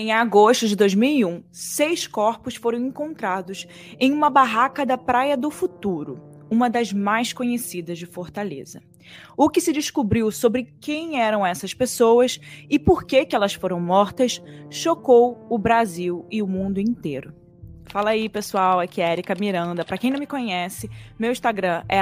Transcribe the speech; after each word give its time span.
Em 0.00 0.12
agosto 0.12 0.68
de 0.68 0.76
2001, 0.76 1.42
seis 1.50 2.06
corpos 2.06 2.54
foram 2.54 2.78
encontrados 2.78 3.66
em 3.98 4.12
uma 4.12 4.30
barraca 4.30 4.86
da 4.86 4.96
Praia 4.96 5.36
do 5.36 5.50
Futuro, 5.50 6.20
uma 6.48 6.70
das 6.70 6.92
mais 6.92 7.32
conhecidas 7.32 7.98
de 7.98 8.06
Fortaleza. 8.06 8.80
O 9.36 9.50
que 9.50 9.60
se 9.60 9.72
descobriu 9.72 10.30
sobre 10.30 10.72
quem 10.80 11.20
eram 11.20 11.44
essas 11.44 11.74
pessoas 11.74 12.38
e 12.70 12.78
por 12.78 13.06
que, 13.06 13.26
que 13.26 13.34
elas 13.34 13.54
foram 13.54 13.80
mortas 13.80 14.40
chocou 14.70 15.44
o 15.50 15.58
Brasil 15.58 16.24
e 16.30 16.40
o 16.42 16.46
mundo 16.46 16.78
inteiro. 16.78 17.34
Fala 17.90 18.10
aí, 18.10 18.28
pessoal. 18.28 18.80
Aqui 18.80 19.00
é 19.00 19.12
Erika 19.12 19.34
Miranda. 19.34 19.82
Para 19.82 19.96
quem 19.96 20.10
não 20.10 20.18
me 20.18 20.26
conhece, 20.26 20.90
meu 21.18 21.32
Instagram 21.32 21.82
é 21.88 21.98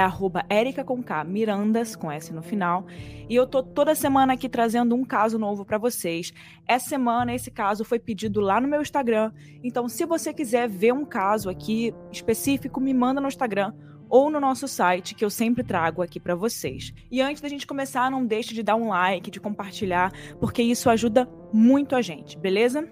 @erica_mirandas 0.49 1.95
com 1.95 2.11
S 2.11 2.33
no 2.33 2.41
final. 2.41 2.85
E 3.29 3.33
eu 3.33 3.47
tô 3.47 3.63
toda 3.63 3.95
semana 3.95 4.33
aqui 4.33 4.49
trazendo 4.49 4.93
um 4.95 5.05
caso 5.05 5.39
novo 5.39 5.63
para 5.63 5.77
vocês. 5.77 6.33
Essa 6.67 6.89
semana 6.89 7.33
esse 7.33 7.49
caso 7.49 7.85
foi 7.85 7.99
pedido 7.99 8.41
lá 8.41 8.59
no 8.59 8.67
meu 8.67 8.81
Instagram. 8.81 9.31
Então, 9.63 9.87
se 9.87 10.05
você 10.05 10.33
quiser 10.33 10.67
ver 10.67 10.93
um 10.93 11.05
caso 11.05 11.49
aqui 11.49 11.93
específico, 12.11 12.81
me 12.81 12.93
manda 12.93 13.21
no 13.21 13.29
Instagram 13.29 13.73
ou 14.09 14.29
no 14.29 14.41
nosso 14.41 14.67
site, 14.67 15.15
que 15.15 15.23
eu 15.23 15.29
sempre 15.29 15.63
trago 15.63 16.01
aqui 16.01 16.19
para 16.19 16.35
vocês. 16.35 16.93
E 17.09 17.21
antes 17.21 17.41
da 17.41 17.47
gente 17.47 17.65
começar, 17.65 18.11
não 18.11 18.25
deixe 18.25 18.53
de 18.53 18.61
dar 18.61 18.75
um 18.75 18.89
like, 18.89 19.31
de 19.31 19.39
compartilhar, 19.39 20.11
porque 20.39 20.61
isso 20.61 20.89
ajuda 20.89 21.29
muito 21.53 21.95
a 21.95 22.01
gente, 22.01 22.37
beleza? 22.37 22.87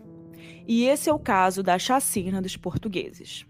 E 0.67 0.85
esse 0.85 1.09
é 1.09 1.13
o 1.13 1.19
caso 1.19 1.61
da 1.61 1.77
chacina 1.77 2.41
dos 2.41 2.57
portugueses. 2.57 3.45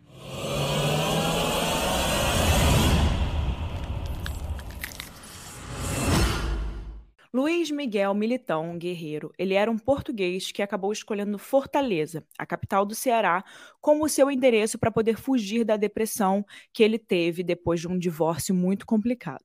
Luiz 7.34 7.70
Miguel 7.70 8.14
Militão 8.14 8.78
Guerreiro, 8.78 9.32
ele 9.38 9.54
era 9.54 9.70
um 9.70 9.78
português 9.78 10.52
que 10.52 10.62
acabou 10.62 10.92
escolhendo 10.92 11.38
Fortaleza, 11.38 12.26
a 12.38 12.46
capital 12.46 12.86
do 12.86 12.96
Ceará, 12.96 13.44
como 13.82 14.08
seu 14.08 14.32
endereço 14.32 14.78
para 14.78 14.92
poder 14.92 15.18
fugir 15.18 15.66
da 15.66 15.76
depressão 15.76 16.46
que 16.74 16.82
ele 16.82 16.98
teve 16.98 17.44
depois 17.44 17.82
de 17.82 17.88
um 17.90 17.98
divórcio 17.98 18.56
muito 18.56 18.86
complicado. 18.86 19.44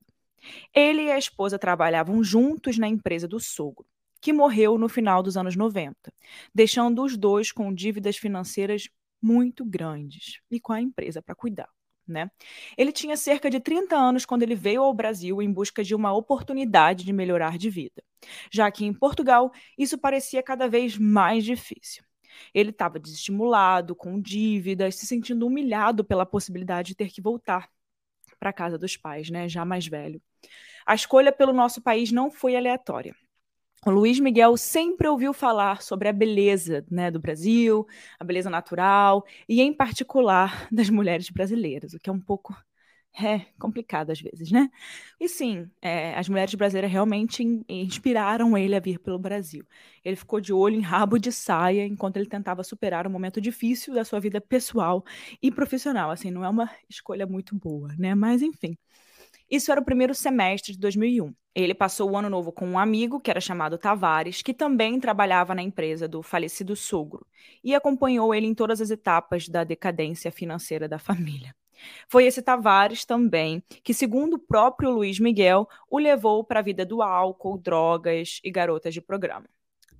Ele 0.73 1.03
e 1.03 1.11
a 1.11 1.17
esposa 1.17 1.59
trabalhavam 1.59 2.23
juntos 2.23 2.77
na 2.77 2.87
empresa 2.87 3.27
do 3.27 3.39
sogro 3.39 3.85
que 4.21 4.31
morreu 4.31 4.77
no 4.77 4.87
final 4.87 5.23
dos 5.23 5.35
anos 5.35 5.55
90, 5.55 5.95
deixando 6.53 7.03
os 7.03 7.17
dois 7.17 7.51
com 7.51 7.73
dívidas 7.73 8.17
financeiras 8.17 8.87
muito 9.21 9.65
grandes 9.65 10.39
e 10.49 10.59
com 10.59 10.71
a 10.71 10.79
empresa 10.79 11.21
para 11.21 11.35
cuidar. 11.35 11.69
Né? 12.07 12.29
Ele 12.77 12.91
tinha 12.91 13.15
cerca 13.15 13.49
de 13.49 13.59
30 13.59 13.95
anos 13.95 14.25
quando 14.25 14.43
ele 14.43 14.55
veio 14.55 14.83
ao 14.83 14.93
Brasil 14.93 15.41
em 15.41 15.51
busca 15.51 15.83
de 15.83 15.95
uma 15.95 16.13
oportunidade 16.13 17.05
de 17.05 17.13
melhorar 17.13 17.57
de 17.57 17.69
vida, 17.69 18.03
já 18.51 18.69
que 18.69 18.85
em 18.85 18.93
Portugal 18.93 19.51
isso 19.77 19.97
parecia 19.97 20.43
cada 20.43 20.67
vez 20.67 20.97
mais 20.97 21.43
difícil. 21.43 22.03
Ele 22.53 22.69
estava 22.69 22.99
desestimulado, 22.99 23.95
com 23.95 24.19
dívidas, 24.19 24.95
se 24.95 25.05
sentindo 25.05 25.45
humilhado 25.47 26.03
pela 26.03 26.25
possibilidade 26.25 26.89
de 26.89 26.95
ter 26.95 27.09
que 27.09 27.21
voltar 27.21 27.69
para 28.39 28.49
a 28.49 28.53
casa 28.53 28.77
dos 28.77 28.97
pais, 28.97 29.29
né, 29.29 29.47
já 29.47 29.63
mais 29.63 29.87
velho. 29.87 30.21
A 30.85 30.95
escolha 30.95 31.31
pelo 31.31 31.53
nosso 31.53 31.81
país 31.81 32.11
não 32.11 32.31
foi 32.31 32.55
aleatória 32.55 33.15
o 33.85 33.89
Luiz 33.89 34.19
Miguel 34.19 34.55
sempre 34.57 35.07
ouviu 35.07 35.33
falar 35.33 35.81
sobre 35.81 36.07
a 36.07 36.13
beleza 36.13 36.85
né, 36.89 37.09
do 37.09 37.19
Brasil, 37.19 37.87
a 38.19 38.23
beleza 38.23 38.49
natural 38.49 39.25
e, 39.49 39.61
em 39.61 39.73
particular, 39.73 40.67
das 40.71 40.89
mulheres 40.89 41.29
brasileiras, 41.29 41.93
o 41.93 41.99
que 41.99 42.09
é 42.09 42.13
um 42.13 42.19
pouco 42.19 42.55
é, 43.19 43.39
complicado 43.59 44.11
às 44.11 44.21
vezes, 44.21 44.51
né? 44.51 44.69
E 45.19 45.27
sim, 45.27 45.69
é, 45.81 46.15
as 46.15 46.29
mulheres 46.29 46.53
brasileiras 46.55 46.91
realmente 46.91 47.43
in, 47.43 47.63
inspiraram 47.67 48.57
ele 48.57 48.75
a 48.75 48.79
vir 48.79 48.99
pelo 48.99 49.19
Brasil. 49.19 49.65
Ele 50.03 50.15
ficou 50.15 50.39
de 50.39 50.53
olho 50.53 50.75
em 50.75 50.81
rabo 50.81 51.17
de 51.17 51.31
saia 51.31 51.85
enquanto 51.85 52.17
ele 52.17 52.27
tentava 52.27 52.63
superar 52.63 53.05
um 53.07 53.09
momento 53.09 53.41
difícil 53.41 53.93
da 53.93 54.05
sua 54.05 54.19
vida 54.19 54.39
pessoal 54.39 55.03
e 55.41 55.51
profissional. 55.51 56.09
Assim, 56.11 56.31
não 56.31 56.45
é 56.45 56.49
uma 56.49 56.69
escolha 56.89 57.25
muito 57.27 57.55
boa, 57.55 57.93
né? 57.97 58.15
Mas 58.15 58.41
enfim. 58.41 58.77
Isso 59.49 59.71
era 59.71 59.81
o 59.81 59.85
primeiro 59.85 60.15
semestre 60.15 60.73
de 60.73 60.79
2001. 60.79 61.33
Ele 61.53 61.73
passou 61.73 62.11
o 62.11 62.17
ano 62.17 62.29
novo 62.29 62.51
com 62.51 62.65
um 62.65 62.79
amigo, 62.79 63.19
que 63.19 63.29
era 63.29 63.41
chamado 63.41 63.77
Tavares, 63.77 64.41
que 64.41 64.53
também 64.53 64.99
trabalhava 64.99 65.53
na 65.53 65.61
empresa 65.61 66.07
do 66.07 66.23
falecido 66.23 66.75
sogro, 66.75 67.27
e 67.63 67.75
acompanhou 67.75 68.33
ele 68.33 68.47
em 68.47 68.55
todas 68.55 68.79
as 68.79 68.89
etapas 68.89 69.49
da 69.49 69.63
decadência 69.63 70.31
financeira 70.31 70.87
da 70.87 70.97
família. 70.97 71.53
Foi 72.07 72.25
esse 72.25 72.41
Tavares 72.41 73.03
também 73.03 73.61
que, 73.83 73.93
segundo 73.93 74.35
o 74.35 74.39
próprio 74.39 74.91
Luiz 74.91 75.19
Miguel, 75.19 75.67
o 75.89 75.97
levou 75.97 76.43
para 76.43 76.59
a 76.59 76.63
vida 76.63 76.85
do 76.85 77.01
álcool, 77.01 77.57
drogas 77.57 78.39
e 78.43 78.51
garotas 78.51 78.93
de 78.93 79.01
programa. 79.01 79.47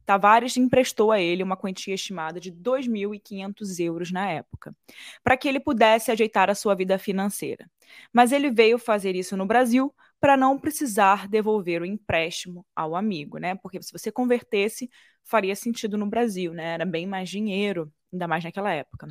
Tavares 0.05 0.57
emprestou 0.57 1.11
a 1.11 1.19
ele 1.19 1.43
uma 1.43 1.55
quantia 1.55 1.93
estimada 1.93 2.39
de 2.39 2.51
2.500 2.51 3.79
euros 3.79 4.11
na 4.11 4.29
época, 4.29 4.75
para 5.23 5.37
que 5.37 5.47
ele 5.47 5.59
pudesse 5.59 6.11
ajeitar 6.11 6.49
a 6.49 6.55
sua 6.55 6.75
vida 6.75 6.97
financeira. 6.97 7.69
Mas 8.11 8.31
ele 8.31 8.49
veio 8.49 8.77
fazer 8.77 9.15
isso 9.15 9.37
no 9.37 9.45
Brasil 9.45 9.93
para 10.21 10.37
não 10.37 10.59
precisar 10.59 11.27
devolver 11.27 11.81
o 11.81 11.85
empréstimo 11.85 12.65
ao 12.75 12.95
amigo, 12.95 13.39
né? 13.39 13.55
Porque 13.55 13.81
se 13.81 13.91
você 13.91 14.11
convertesse, 14.11 14.89
faria 15.23 15.55
sentido 15.55 15.97
no 15.97 16.05
Brasil, 16.05 16.53
né? 16.53 16.75
Era 16.75 16.85
bem 16.85 17.07
mais 17.07 17.27
dinheiro, 17.29 17.91
ainda 18.13 18.27
mais 18.27 18.43
naquela 18.43 18.71
época. 18.71 19.07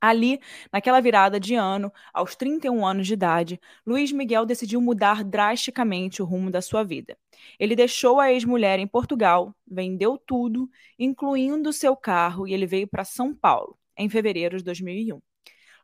Ali, 0.00 0.38
naquela 0.72 1.00
virada 1.00 1.40
de 1.40 1.54
ano, 1.54 1.90
aos 2.12 2.36
31 2.36 2.84
anos 2.86 3.06
de 3.06 3.14
idade, 3.14 3.60
Luiz 3.86 4.12
Miguel 4.12 4.44
decidiu 4.44 4.80
mudar 4.80 5.24
drasticamente 5.24 6.20
o 6.20 6.26
rumo 6.26 6.50
da 6.50 6.60
sua 6.60 6.82
vida. 6.84 7.16
Ele 7.58 7.74
deixou 7.76 8.20
a 8.20 8.30
ex-mulher 8.30 8.78
em 8.78 8.86
Portugal, 8.86 9.54
vendeu 9.66 10.18
tudo, 10.18 10.68
incluindo 10.98 11.72
seu 11.72 11.96
carro, 11.96 12.46
e 12.46 12.52
ele 12.52 12.66
veio 12.66 12.86
para 12.86 13.04
São 13.04 13.34
Paulo, 13.34 13.78
em 13.96 14.10
fevereiro 14.10 14.58
de 14.58 14.64
2001. 14.64 15.22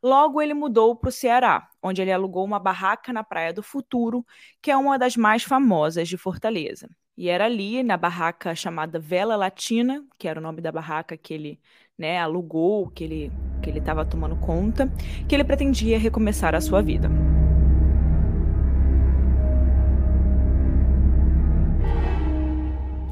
Logo, 0.03 0.41
ele 0.41 0.53
mudou 0.53 0.95
para 0.95 1.09
o 1.09 1.11
Ceará, 1.11 1.67
onde 1.81 2.01
ele 2.01 2.11
alugou 2.11 2.43
uma 2.43 2.59
barraca 2.59 3.13
na 3.13 3.23
Praia 3.23 3.53
do 3.53 3.61
Futuro, 3.61 4.25
que 4.61 4.71
é 4.71 4.77
uma 4.77 4.97
das 4.97 5.15
mais 5.15 5.43
famosas 5.43 6.07
de 6.07 6.17
Fortaleza. 6.17 6.89
E 7.17 7.29
era 7.29 7.45
ali, 7.45 7.83
na 7.83 7.97
barraca 7.97 8.55
chamada 8.55 8.97
Vela 8.99 9.35
Latina, 9.35 10.03
que 10.17 10.27
era 10.27 10.39
o 10.39 10.43
nome 10.43 10.61
da 10.61 10.71
barraca 10.71 11.15
que 11.15 11.33
ele 11.33 11.59
né, 11.97 12.19
alugou, 12.19 12.89
que 12.89 13.03
ele 13.03 13.31
que 13.61 13.69
ele 13.69 13.77
estava 13.77 14.03
tomando 14.03 14.35
conta, 14.37 14.91
que 15.29 15.35
ele 15.35 15.43
pretendia 15.43 15.99
recomeçar 15.99 16.55
a 16.55 16.61
sua 16.61 16.81
vida. 16.81 17.07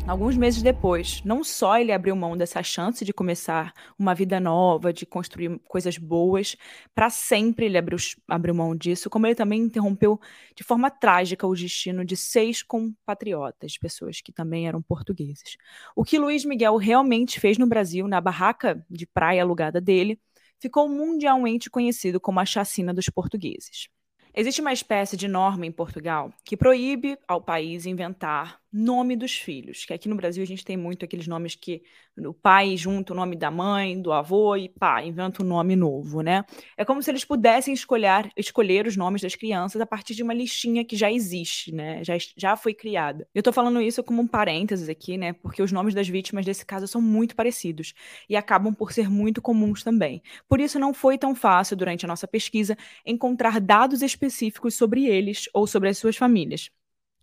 Alguns 0.10 0.36
meses 0.36 0.64
depois, 0.64 1.22
não 1.24 1.44
só 1.44 1.78
ele 1.78 1.92
abriu 1.92 2.16
mão 2.16 2.36
dessa 2.36 2.64
chance 2.64 3.06
de 3.06 3.14
começar 3.14 3.72
uma 3.96 4.16
vida 4.16 4.40
nova, 4.40 4.92
de 4.92 5.06
construir 5.06 5.60
coisas 5.68 6.00
boas, 6.00 6.56
para 6.96 7.12
sempre 7.12 7.68
ele 7.68 7.78
abriu, 7.78 8.00
abriu 8.28 8.56
mão 8.56 8.76
disso, 8.76 9.08
como 9.08 9.28
ele 9.28 9.36
também 9.36 9.62
interrompeu 9.62 10.20
de 10.56 10.64
forma 10.64 10.90
trágica 10.90 11.46
o 11.46 11.54
destino 11.54 12.04
de 12.04 12.18
seis 12.18 12.64
compatriotas, 12.64 13.78
pessoas 13.78 14.20
que 14.20 14.32
também 14.32 14.68
eram 14.68 14.82
portugueses. 14.82 15.58
O 15.96 16.04
que 16.04 16.18
Luiz 16.18 16.44
Miguel 16.44 16.78
realmente 16.78 17.40
fez 17.40 17.60
no 17.60 17.68
Brasil, 17.68 18.08
na 18.08 18.20
barraca 18.20 18.84
de 18.90 19.06
praia 19.06 19.44
alugada 19.44 19.80
dele, 19.80 20.20
ficou 20.60 20.90
mundialmente 20.90 21.70
conhecido 21.70 22.20
como 22.20 22.40
a 22.40 22.46
chacina 22.46 22.92
dos 22.92 23.10
portugueses. 23.10 23.90
Existe 24.34 24.60
uma 24.60 24.74
espécie 24.74 25.16
de 25.16 25.28
norma 25.28 25.68
em 25.68 25.72
Portugal 25.72 26.34
que 26.44 26.58
proíbe 26.58 27.16
ao 27.28 27.40
país 27.40 27.86
inventar 27.86 28.59
nome 28.72 29.16
dos 29.16 29.34
filhos, 29.36 29.86
que 29.86 29.94
aqui 29.94 30.08
no 30.08 30.16
Brasil 30.16 30.44
a 30.44 30.46
gente 30.46 30.64
tem 30.64 30.78
muito 30.78 31.04
aqueles 31.04 31.28
nomes 31.28 31.56
que 31.56 31.82
o 32.18 32.34
pai 32.34 32.78
junta 32.78 33.14
o 33.14 33.16
nome 33.16 33.36
da 33.36 33.50
mãe, 33.50 34.00
do 34.00 34.12
avô 34.12 34.56
e 34.56 34.70
pá, 34.70 35.04
inventa 35.04 35.42
um 35.42 35.46
nome 35.46 35.76
novo, 35.76 36.22
né? 36.22 36.44
É 36.78 36.86
como 36.86 37.02
se 37.02 37.10
eles 37.10 37.26
pudessem 37.26 37.74
escolher, 37.74 38.30
escolher 38.38 38.86
os 38.86 38.96
nomes 38.96 39.22
das 39.22 39.36
crianças 39.36 39.82
a 39.82 39.86
partir 39.86 40.14
de 40.14 40.22
uma 40.22 40.34
listinha 40.34 40.86
que 40.86 40.96
já 40.96 41.12
existe, 41.12 41.72
né? 41.72 42.04
Já, 42.04 42.16
já 42.38 42.56
foi 42.56 42.74
criada. 42.74 43.28
Eu 43.34 43.42
tô 43.42 43.52
falando 43.52 43.82
isso 43.82 44.04
como 44.04 44.22
um 44.22 44.28
parênteses 44.28 44.90
aqui, 44.90 45.18
né? 45.18 45.34
Porque 45.34 45.62
os 45.62 45.72
nomes 45.72 45.94
das 45.94 46.08
vítimas 46.08 46.46
desse 46.46 46.66
caso 46.66 46.88
são 46.88 47.02
muito 47.02 47.36
parecidos 47.36 47.94
e 48.30 48.36
acabam 48.36 48.74
por 48.74 48.92
ser 48.92 49.10
muito 49.10 49.42
comuns 49.42 49.84
também. 49.84 50.22
Por 50.48 50.60
isso 50.60 50.80
não 50.80 50.94
foi 50.94 51.18
tão 51.18 51.34
fácil 51.34 51.76
durante 51.76 52.06
a 52.06 52.08
nossa 52.08 52.28
pesquisa 52.28 52.78
encontrar 53.06 53.60
dados 53.60 54.02
específicos 54.02 54.76
sobre 54.76 55.06
eles 55.06 55.50
ou 55.54 55.66
sobre 55.66 55.90
as 55.90 55.98
suas 55.98 56.16
famílias 56.16 56.70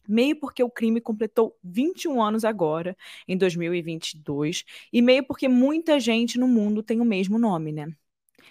meio 0.08 0.38
porque 0.38 0.62
o 0.62 0.70
crime 0.70 1.00
completou 1.00 1.56
21 1.62 2.22
anos 2.22 2.44
agora, 2.44 2.96
em 3.26 3.36
2022, 3.36 4.64
e 4.92 5.02
meio 5.02 5.26
porque 5.26 5.48
muita 5.48 5.98
gente 6.00 6.38
no 6.38 6.48
mundo 6.48 6.82
tem 6.82 7.00
o 7.00 7.04
mesmo 7.04 7.38
nome, 7.38 7.72
né? 7.72 7.88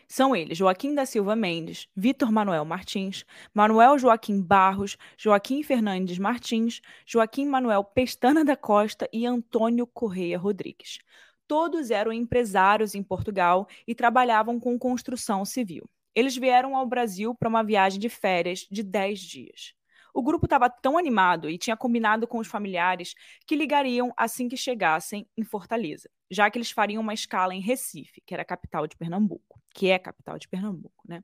São 0.07 0.36
eles 0.36 0.57
Joaquim 0.57 0.94
da 0.94 1.06
Silva 1.06 1.36
Mendes, 1.36 1.88
Vitor 1.96 2.31
Manuel 2.31 2.63
Martins, 2.66 3.25
Manuel 3.54 3.98
Joaquim 3.98 4.42
Barros, 4.42 4.98
Joaquim 5.18 5.63
Fernandes 5.63 6.19
Martins, 6.19 6.81
Joaquim 7.06 7.46
Manuel 7.48 7.84
Pestana 7.84 8.46
da 8.46 8.56
Costa 8.56 9.10
e 9.12 9.25
Antônio 9.25 9.88
Correia 9.88 10.38
Rodrigues. 10.38 11.00
Todos 11.48 11.92
eram 11.92 12.12
empresários 12.12 12.96
em 12.96 13.04
Portugal 13.04 13.68
e 13.88 13.96
trabalhavam 13.96 14.60
com 14.60 14.78
construção 14.78 15.46
civil. 15.46 15.90
Eles 16.13 16.36
vieram 16.38 16.75
ao 16.75 16.86
Brasil 16.86 17.36
para 17.36 17.50
uma 17.50 17.63
viagem 17.63 18.00
de 18.00 18.10
férias 18.10 18.68
de 18.72 18.81
10 18.84 19.19
dias. 19.19 19.74
O 20.15 20.23
grupo 20.23 20.45
estava 20.45 20.69
tão 20.69 20.97
animado 20.97 21.50
e 21.50 21.57
tinha 21.57 21.75
combinado 21.75 22.25
com 22.25 22.38
os 22.39 22.47
familiares 22.47 23.13
que 23.45 23.56
ligariam 23.56 24.13
assim 24.15 24.47
que 24.47 24.56
chegassem 24.56 25.27
em 25.38 25.44
Fortaleza. 25.44 26.09
já 26.31 26.50
que 26.50 26.57
eles 26.57 26.71
fariam 26.71 27.01
uma 27.03 27.13
escala 27.13 27.53
em 27.53 27.62
Recife, 27.62 28.21
que 28.25 28.33
era 28.33 28.41
a 28.44 28.45
capital 28.45 28.88
de 28.88 28.95
Pernambuco, 28.97 29.62
que 29.75 29.89
é 29.89 29.95
a 29.95 30.00
capital 30.00 30.39
de 30.39 30.47
Pernambuco, 30.47 31.03
né? 31.07 31.21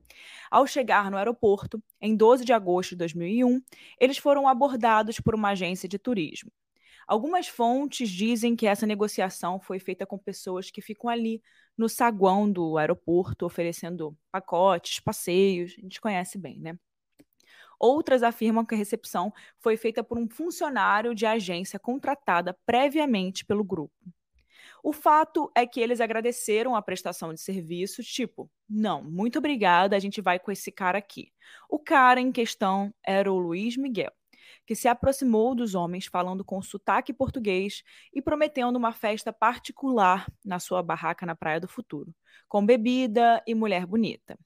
Ao 0.51 0.67
chegar 0.67 1.09
no 1.09 1.17
aeroporto, 1.17 1.81
em 2.01 2.15
12 2.15 2.45
de 2.45 2.53
agosto 2.53 2.91
de 2.91 2.97
2001, 2.97 3.61
eles 3.99 4.17
foram 4.17 4.47
abordados 4.47 5.19
por 5.19 5.33
uma 5.35 5.49
agência 5.51 5.89
de 5.89 5.97
turismo. 5.97 6.51
Algumas 7.07 7.47
fontes 7.47 8.09
dizem 8.09 8.55
que 8.55 8.67
essa 8.67 8.85
negociação 8.87 9.59
foi 9.59 9.79
feita 9.79 10.05
com 10.05 10.17
pessoas 10.17 10.71
que 10.71 10.81
ficam 10.81 11.09
ali 11.09 11.41
no 11.77 11.89
saguão 11.89 12.51
do 12.51 12.77
aeroporto, 12.77 13.45
oferecendo 13.45 14.17
pacotes, 14.31 14.99
passeios, 14.99 15.75
a 15.77 15.81
gente 15.81 16.01
conhece 16.01 16.37
bem, 16.37 16.59
né? 16.59 16.77
Outras 17.83 18.21
afirmam 18.21 18.63
que 18.63 18.75
a 18.75 18.77
recepção 18.77 19.33
foi 19.57 19.75
feita 19.75 20.03
por 20.03 20.15
um 20.15 20.29
funcionário 20.29 21.15
de 21.15 21.25
agência 21.25 21.79
contratada 21.79 22.55
previamente 22.63 23.43
pelo 23.43 23.63
grupo. 23.63 23.95
O 24.83 24.93
fato 24.93 25.51
é 25.55 25.65
que 25.65 25.79
eles 25.79 25.99
agradeceram 25.99 26.75
a 26.75 26.81
prestação 26.83 27.33
de 27.33 27.41
serviços, 27.41 28.05
tipo, 28.05 28.51
não, 28.69 29.03
muito 29.03 29.39
obrigada, 29.39 29.95
a 29.95 29.99
gente 29.99 30.21
vai 30.21 30.37
com 30.37 30.51
esse 30.51 30.71
cara 30.71 30.99
aqui. 30.99 31.33
O 31.67 31.79
cara 31.79 32.21
em 32.21 32.31
questão 32.31 32.93
era 33.03 33.33
o 33.33 33.39
Luiz 33.39 33.75
Miguel, 33.75 34.11
que 34.63 34.75
se 34.75 34.87
aproximou 34.87 35.55
dos 35.55 35.73
homens 35.73 36.05
falando 36.05 36.45
com 36.45 36.61
sotaque 36.61 37.11
português 37.11 37.81
e 38.13 38.21
prometendo 38.21 38.75
uma 38.75 38.93
festa 38.93 39.33
particular 39.33 40.31
na 40.45 40.59
sua 40.59 40.83
barraca 40.83 41.25
na 41.25 41.35
Praia 41.35 41.59
do 41.59 41.67
Futuro, 41.67 42.13
com 42.47 42.63
bebida 42.63 43.41
e 43.47 43.55
mulher 43.55 43.87
bonita. 43.87 44.37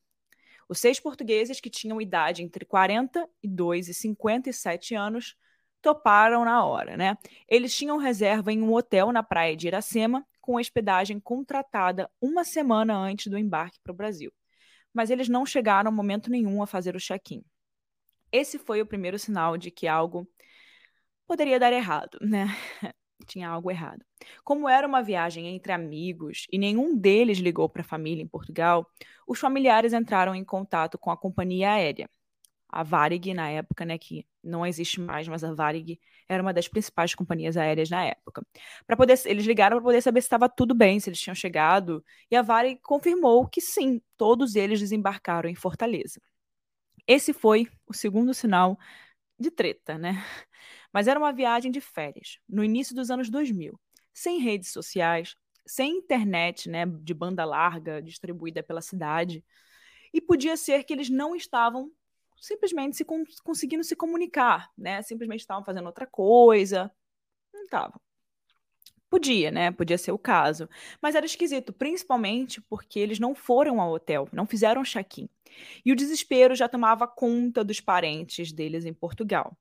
Os 0.67 0.79
seis 0.79 0.99
portugueses 0.99 1.59
que 1.59 1.69
tinham 1.69 2.01
idade 2.01 2.41
entre 2.43 2.65
42 2.65 3.87
e 3.87 3.93
57 3.93 4.95
anos 4.95 5.35
toparam 5.81 6.43
na 6.43 6.65
hora, 6.65 6.97
né? 6.97 7.15
Eles 7.47 7.75
tinham 7.75 7.97
reserva 7.97 8.51
em 8.51 8.61
um 8.61 8.73
hotel 8.73 9.11
na 9.11 9.21
praia 9.21 9.55
de 9.55 9.67
Iracema, 9.67 10.25
com 10.41 10.55
hospedagem 10.55 11.19
contratada 11.19 12.09
uma 12.19 12.43
semana 12.43 12.95
antes 12.95 13.27
do 13.27 13.37
embarque 13.37 13.79
para 13.83 13.91
o 13.91 13.95
Brasil. 13.95 14.31
Mas 14.93 15.09
eles 15.09 15.29
não 15.29 15.45
chegaram 15.45 15.91
momento 15.91 16.29
nenhum 16.29 16.63
a 16.63 16.67
fazer 16.67 16.95
o 16.95 16.99
check-in. 16.99 17.43
Esse 18.31 18.57
foi 18.57 18.81
o 18.81 18.85
primeiro 18.85 19.19
sinal 19.19 19.57
de 19.57 19.69
que 19.69 19.87
algo 19.87 20.27
poderia 21.27 21.59
dar 21.59 21.73
errado, 21.73 22.17
né? 22.21 22.47
Tinha 23.25 23.49
algo 23.49 23.71
errado. 23.71 24.05
Como 24.43 24.69
era 24.69 24.87
uma 24.87 25.01
viagem 25.01 25.47
entre 25.47 25.71
amigos 25.71 26.45
e 26.51 26.57
nenhum 26.57 26.95
deles 26.97 27.39
ligou 27.39 27.67
para 27.67 27.81
a 27.81 27.85
família 27.85 28.21
em 28.23 28.27
Portugal, 28.27 28.87
os 29.27 29.39
familiares 29.39 29.93
entraram 29.93 30.35
em 30.35 30.43
contato 30.43 30.97
com 30.97 31.11
a 31.11 31.17
companhia 31.17 31.71
aérea. 31.73 32.09
A 32.69 32.83
Varig, 32.83 33.33
na 33.33 33.49
época, 33.49 33.85
né, 33.85 33.97
que 33.97 34.25
não 34.43 34.65
existe 34.65 34.99
mais, 34.99 35.27
mas 35.27 35.43
a 35.43 35.53
Varig 35.53 35.99
era 36.27 36.41
uma 36.43 36.53
das 36.53 36.67
principais 36.67 37.15
companhias 37.15 37.57
aéreas 37.57 37.89
na 37.89 38.03
época. 38.05 38.45
Para 38.85 38.97
poder, 38.97 39.19
eles 39.25 39.45
ligaram 39.45 39.77
para 39.77 39.83
poder 39.83 40.01
saber 40.01 40.21
se 40.21 40.25
estava 40.27 40.49
tudo 40.49 40.75
bem, 40.75 40.99
se 40.99 41.09
eles 41.09 41.19
tinham 41.19 41.35
chegado, 41.35 42.03
e 42.29 42.35
a 42.35 42.41
Varig 42.41 42.79
confirmou 42.81 43.47
que 43.47 43.61
sim, 43.61 44.01
todos 44.17 44.55
eles 44.55 44.79
desembarcaram 44.79 45.49
em 45.49 45.55
Fortaleza. 45.55 46.19
Esse 47.07 47.33
foi 47.33 47.67
o 47.87 47.93
segundo 47.93 48.33
sinal 48.33 48.77
de 49.39 49.51
treta, 49.51 49.97
né? 49.97 50.23
Mas 50.95 51.09
era 51.09 51.19
uma 51.19 51.33
viagem 51.33 51.69
de 51.69 51.81
férias, 51.81 52.39
no 52.47 52.63
início 52.63 52.95
dos 52.95 53.11
anos 53.11 53.29
2000, 53.29 53.77
sem 54.13 54.39
redes 54.39 54.71
sociais, 54.71 55.35
sem 55.67 55.97
internet, 55.97 56.69
né, 56.69 56.85
de 56.85 57.13
banda 57.13 57.43
larga 57.43 58.01
distribuída 58.01 58.63
pela 58.63 58.79
cidade. 58.81 59.43
E 60.13 60.21
podia 60.21 60.55
ser 60.55 60.85
que 60.85 60.93
eles 60.93 61.09
não 61.09 61.35
estavam 61.35 61.91
simplesmente 62.39 62.95
se 62.95 63.05
conseguindo 63.43 63.83
se 63.83 63.93
comunicar, 63.93 64.71
né? 64.77 65.01
Simplesmente 65.01 65.41
estavam 65.41 65.65
fazendo 65.65 65.87
outra 65.87 66.07
coisa. 66.07 66.89
Não 67.53 67.63
estavam. 67.63 67.99
Podia, 69.09 69.51
né? 69.51 69.71
Podia 69.71 69.97
ser 69.97 70.13
o 70.13 70.17
caso. 70.17 70.69
Mas 71.01 71.13
era 71.13 71.25
esquisito, 71.25 71.73
principalmente 71.73 72.61
porque 72.61 72.99
eles 72.99 73.19
não 73.19 73.35
foram 73.35 73.81
ao 73.81 73.91
hotel, 73.91 74.29
não 74.31 74.45
fizeram 74.45 74.81
check-in. 74.83 75.27
E 75.83 75.91
o 75.91 75.95
desespero 75.95 76.55
já 76.55 76.69
tomava 76.69 77.05
conta 77.05 77.65
dos 77.65 77.81
parentes 77.81 78.53
deles 78.53 78.85
em 78.85 78.93
Portugal. 78.93 79.57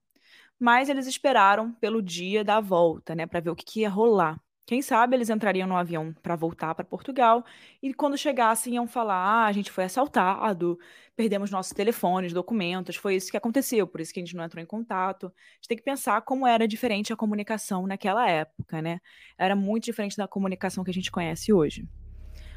Mas 0.58 0.88
eles 0.88 1.06
esperaram 1.06 1.72
pelo 1.72 2.00
dia 2.00 2.44
da 2.44 2.60
volta, 2.60 3.14
né, 3.14 3.26
para 3.26 3.40
ver 3.40 3.50
o 3.50 3.56
que, 3.56 3.64
que 3.64 3.80
ia 3.80 3.90
rolar. 3.90 4.40
Quem 4.66 4.80
sabe 4.80 5.14
eles 5.14 5.28
entrariam 5.28 5.68
no 5.68 5.76
avião 5.76 6.14
para 6.22 6.34
voltar 6.36 6.74
para 6.74 6.84
Portugal 6.86 7.44
e 7.82 7.92
quando 7.92 8.16
chegassem 8.16 8.74
iam 8.74 8.86
falar: 8.86 9.16
ah, 9.16 9.44
a 9.44 9.52
gente 9.52 9.70
foi 9.70 9.84
assaltado, 9.84 10.78
perdemos 11.14 11.50
nossos 11.50 11.74
telefones, 11.74 12.32
documentos, 12.32 12.96
foi 12.96 13.16
isso 13.16 13.30
que 13.30 13.36
aconteceu, 13.36 13.86
por 13.86 14.00
isso 14.00 14.12
que 14.12 14.20
a 14.20 14.24
gente 14.24 14.34
não 14.34 14.42
entrou 14.42 14.62
em 14.62 14.66
contato. 14.66 15.26
A 15.26 15.54
gente 15.56 15.68
tem 15.68 15.76
que 15.76 15.84
pensar 15.84 16.22
como 16.22 16.46
era 16.46 16.66
diferente 16.66 17.12
a 17.12 17.16
comunicação 17.16 17.86
naquela 17.86 18.26
época, 18.28 18.80
né? 18.80 19.00
Era 19.36 19.54
muito 19.54 19.84
diferente 19.84 20.16
da 20.16 20.26
comunicação 20.26 20.82
que 20.82 20.90
a 20.90 20.94
gente 20.94 21.12
conhece 21.12 21.52
hoje. 21.52 21.86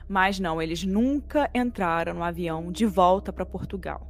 Mas 0.08 0.40
não, 0.40 0.62
eles 0.62 0.86
nunca 0.86 1.52
entraram 1.54 2.14
no 2.14 2.24
avião 2.24 2.72
de 2.72 2.86
volta 2.86 3.34
para 3.34 3.46
Portugal. 3.46 4.08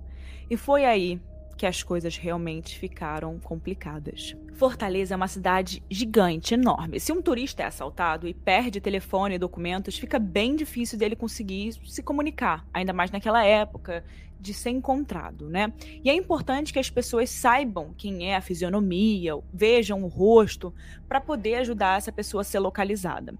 E 0.47 0.55
foi 0.55 0.85
aí 0.85 1.19
que 1.57 1.65
as 1.65 1.81
coisas 1.81 2.15
realmente 2.15 2.77
ficaram 2.77 3.39
complicadas. 3.39 4.35
Fortaleza 4.53 5.13
é 5.13 5.17
uma 5.17 5.27
cidade 5.27 5.83
gigante, 5.89 6.53
enorme. 6.53 6.99
Se 6.99 7.11
um 7.11 7.21
turista 7.21 7.63
é 7.63 7.65
assaltado 7.65 8.27
e 8.27 8.33
perde 8.33 8.79
telefone 8.79 9.35
e 9.35 9.39
documentos, 9.39 9.97
fica 9.97 10.19
bem 10.19 10.55
difícil 10.55 10.97
dele 10.97 11.15
conseguir 11.15 11.73
se 11.85 12.01
comunicar, 12.01 12.65
ainda 12.73 12.93
mais 12.93 13.11
naquela 13.11 13.43
época 13.43 14.03
de 14.39 14.53
ser 14.53 14.69
encontrado, 14.69 15.49
né? 15.49 15.73
E 16.03 16.09
é 16.09 16.13
importante 16.13 16.71
que 16.71 16.79
as 16.79 16.89
pessoas 16.89 17.29
saibam 17.29 17.93
quem 17.97 18.31
é 18.31 18.35
a 18.35 18.41
fisionomia, 18.41 19.33
vejam 19.51 20.03
o 20.03 20.07
rosto, 20.07 20.73
para 21.07 21.19
poder 21.19 21.55
ajudar 21.55 21.97
essa 21.97 22.11
pessoa 22.11 22.41
a 22.41 22.43
ser 22.43 22.59
localizada. 22.59 23.33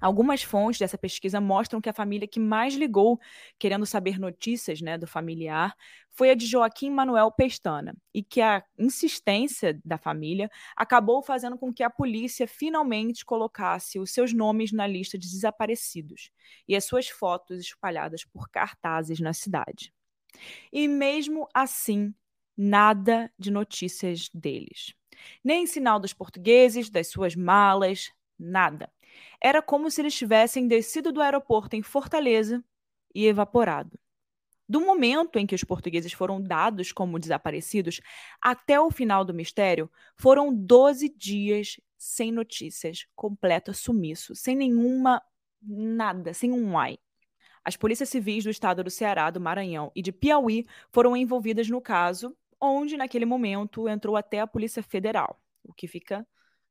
Algumas 0.00 0.42
fontes 0.42 0.78
dessa 0.78 0.96
pesquisa 0.96 1.40
mostram 1.40 1.80
que 1.80 1.88
a 1.88 1.92
família 1.92 2.26
que 2.26 2.40
mais 2.40 2.74
ligou, 2.74 3.20
querendo 3.58 3.84
saber 3.84 4.18
notícias 4.18 4.80
né, 4.80 4.96
do 4.96 5.06
familiar, 5.06 5.74
foi 6.10 6.30
a 6.30 6.34
de 6.34 6.46
Joaquim 6.46 6.90
Manuel 6.90 7.30
Pestana, 7.30 7.94
e 8.14 8.22
que 8.22 8.40
a 8.40 8.62
insistência 8.78 9.78
da 9.84 9.98
família 9.98 10.50
acabou 10.76 11.22
fazendo 11.22 11.58
com 11.58 11.72
que 11.72 11.82
a 11.82 11.90
polícia 11.90 12.46
finalmente 12.46 13.24
colocasse 13.24 13.98
os 13.98 14.10
seus 14.10 14.32
nomes 14.32 14.72
na 14.72 14.86
lista 14.86 15.18
de 15.18 15.30
desaparecidos 15.30 16.30
e 16.66 16.74
as 16.74 16.84
suas 16.84 17.08
fotos 17.08 17.60
espalhadas 17.60 18.24
por 18.24 18.48
cartazes 18.48 19.20
na 19.20 19.32
cidade. 19.32 19.92
E 20.72 20.88
mesmo 20.88 21.48
assim, 21.54 22.14
nada 22.56 23.32
de 23.38 23.50
notícias 23.50 24.28
deles. 24.32 24.94
Nem 25.44 25.66
sinal 25.66 26.00
dos 26.00 26.12
portugueses, 26.12 26.90
das 26.90 27.08
suas 27.08 27.34
malas, 27.34 28.10
nada. 28.38 28.90
Era 29.42 29.62
como 29.62 29.90
se 29.90 30.02
eles 30.02 30.14
tivessem 30.14 30.68
descido 30.68 31.12
do 31.12 31.20
aeroporto 31.20 31.76
em 31.76 31.82
Fortaleza 31.82 32.62
e 33.14 33.26
evaporado. 33.26 33.98
Do 34.68 34.80
momento 34.80 35.36
em 35.36 35.46
que 35.46 35.54
os 35.54 35.64
portugueses 35.64 36.12
foram 36.12 36.40
dados 36.40 36.92
como 36.92 37.18
desaparecidos 37.18 38.00
até 38.40 38.78
o 38.80 38.90
final 38.90 39.24
do 39.24 39.34
mistério, 39.34 39.90
foram 40.16 40.54
12 40.54 41.08
dias 41.08 41.80
sem 41.98 42.30
notícias, 42.30 43.06
completo 43.16 43.74
sumiço, 43.74 44.34
sem 44.34 44.54
nenhuma 44.54 45.20
nada, 45.60 46.32
sem 46.32 46.52
um 46.52 46.78
ai. 46.78 46.98
As 47.64 47.76
polícias 47.76 48.08
civis 48.08 48.44
do 48.44 48.50
estado 48.50 48.84
do 48.84 48.90
Ceará, 48.90 49.28
do 49.30 49.40
Maranhão 49.40 49.90
e 49.94 50.00
de 50.00 50.12
Piauí 50.12 50.66
foram 50.90 51.16
envolvidas 51.16 51.68
no 51.68 51.80
caso, 51.80 52.36
onde 52.60 52.96
naquele 52.96 53.26
momento 53.26 53.88
entrou 53.88 54.16
até 54.16 54.40
a 54.40 54.46
Polícia 54.46 54.82
Federal, 54.82 55.42
o 55.64 55.72
que 55.72 55.88
fica 55.88 56.26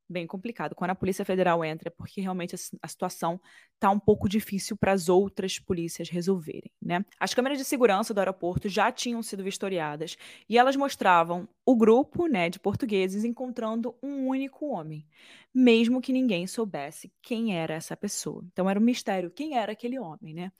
bem 0.10 0.26
complicado. 0.26 0.76
Quando 0.76 0.92
a 0.92 0.96
Polícia 0.96 1.24
Federal 1.24 1.64
entra, 1.64 1.90
é 1.90 1.92
porque 1.92 2.22
realmente 2.22 2.56
a 2.82 2.88
situação 2.88 3.40
está 3.76 3.90
um 3.90 4.00
pouco 4.00 4.28
difícil 4.28 4.76
para 4.76 4.92
as 4.92 5.08
outras 5.08 5.60
polícias 5.60 6.10
resolverem, 6.10 6.72
né? 6.82 7.06
As 7.20 7.34
câmeras 7.34 7.58
de 7.58 7.66
segurança 7.66 8.14
do 8.14 8.20
aeroporto 8.20 8.68
já 8.68 8.92
tinham 8.92 9.22
sido 9.22 9.44
vistoriadas 9.44 10.18
e 10.50 10.58
elas 10.58 10.76
mostravam 10.76 11.48
o 11.66 11.76
grupo, 11.76 12.26
né, 12.26 12.50
de 12.50 12.60
portugueses 12.60 13.24
encontrando 13.24 13.96
um 14.02 14.28
único 14.28 14.66
homem, 14.66 15.06
mesmo 15.54 16.02
que 16.02 16.12
ninguém 16.12 16.48
soubesse 16.48 17.12
quem 17.22 17.56
era 17.56 17.76
essa 17.76 17.96
pessoa. 17.96 18.44
Então 18.52 18.68
era 18.68 18.80
um 18.80 18.84
mistério 18.84 19.30
quem 19.30 19.56
era 19.56 19.72
aquele 19.72 20.00
homem, 20.00 20.34
né? 20.34 20.52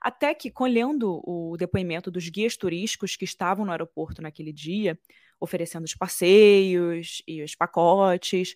Até 0.00 0.34
que 0.34 0.50
colhendo 0.50 1.22
o 1.24 1.56
depoimento 1.56 2.10
dos 2.10 2.28
guias 2.28 2.56
turísticos 2.56 3.16
que 3.16 3.24
estavam 3.24 3.64
no 3.64 3.72
aeroporto 3.72 4.20
naquele 4.20 4.52
dia, 4.52 4.98
oferecendo 5.40 5.84
os 5.84 5.94
passeios 5.94 7.22
e 7.26 7.42
os 7.42 7.54
pacotes, 7.54 8.54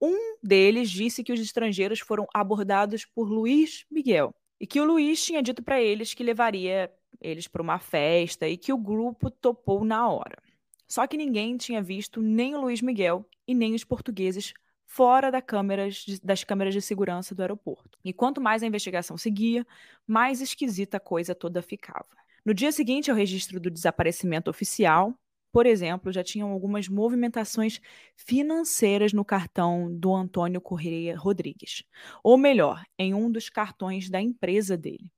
um 0.00 0.36
deles 0.42 0.90
disse 0.90 1.22
que 1.22 1.32
os 1.32 1.40
estrangeiros 1.40 2.00
foram 2.00 2.26
abordados 2.32 3.04
por 3.04 3.28
Luiz 3.28 3.84
Miguel 3.90 4.34
e 4.60 4.66
que 4.66 4.80
o 4.80 4.84
Luiz 4.84 5.24
tinha 5.24 5.42
dito 5.42 5.62
para 5.62 5.80
eles 5.80 6.14
que 6.14 6.22
levaria 6.22 6.92
eles 7.20 7.48
para 7.48 7.62
uma 7.62 7.78
festa 7.78 8.46
e 8.48 8.56
que 8.56 8.72
o 8.72 8.78
grupo 8.78 9.30
topou 9.30 9.84
na 9.84 10.08
hora. 10.08 10.42
Só 10.86 11.06
que 11.06 11.16
ninguém 11.16 11.56
tinha 11.56 11.82
visto 11.82 12.20
nem 12.20 12.54
o 12.54 12.60
Luiz 12.60 12.82
Miguel 12.82 13.26
e 13.46 13.54
nem 13.54 13.74
os 13.74 13.84
portugueses 13.84 14.52
fora 14.86 15.30
da 15.30 15.42
câmeras 15.42 16.04
das 16.22 16.44
câmeras 16.44 16.74
de 16.74 16.80
segurança 16.80 17.34
do 17.34 17.42
aeroporto. 17.42 17.98
E 18.04 18.12
quanto 18.12 18.40
mais 18.40 18.62
a 18.62 18.66
investigação 18.66 19.16
seguia, 19.16 19.66
mais 20.06 20.40
esquisita 20.40 20.98
a 20.98 21.00
coisa 21.00 21.34
toda 21.34 21.62
ficava. 21.62 22.06
No 22.44 22.52
dia 22.52 22.70
seguinte 22.70 23.10
ao 23.10 23.16
registro 23.16 23.58
do 23.58 23.70
desaparecimento 23.70 24.50
oficial, 24.50 25.14
por 25.54 25.66
exemplo, 25.66 26.10
já 26.10 26.24
tinham 26.24 26.50
algumas 26.50 26.88
movimentações 26.88 27.80
financeiras 28.16 29.12
no 29.12 29.24
cartão 29.24 29.88
do 29.96 30.12
Antônio 30.12 30.60
Correia 30.60 31.16
Rodrigues, 31.16 31.84
ou 32.24 32.36
melhor, 32.36 32.84
em 32.98 33.14
um 33.14 33.30
dos 33.30 33.48
cartões 33.48 34.10
da 34.10 34.20
empresa 34.20 34.76
dele. 34.76 35.08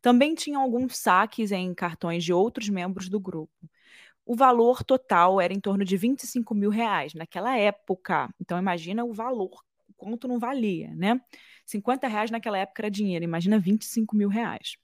Também 0.00 0.32
tinham 0.36 0.62
alguns 0.62 0.96
saques 0.96 1.50
em 1.50 1.74
cartões 1.74 2.22
de 2.22 2.32
outros 2.32 2.68
membros 2.68 3.08
do 3.08 3.18
grupo. 3.18 3.68
O 4.24 4.36
valor 4.36 4.84
total 4.84 5.40
era 5.40 5.52
em 5.52 5.58
torno 5.58 5.84
de 5.84 5.96
25 5.96 6.54
mil 6.54 6.70
reais 6.70 7.12
naquela 7.12 7.58
época. 7.58 8.32
Então, 8.40 8.60
imagina 8.60 9.04
o 9.04 9.12
valor, 9.12 9.60
quanto 9.96 10.28
não 10.28 10.38
valia, 10.38 10.94
né? 10.94 11.20
50 11.66 12.06
reais 12.06 12.30
naquela 12.30 12.58
época 12.58 12.82
era 12.82 12.90
dinheiro, 12.92 13.24
imagina 13.24 13.58
25 13.58 14.14
mil 14.14 14.28
reais. 14.28 14.76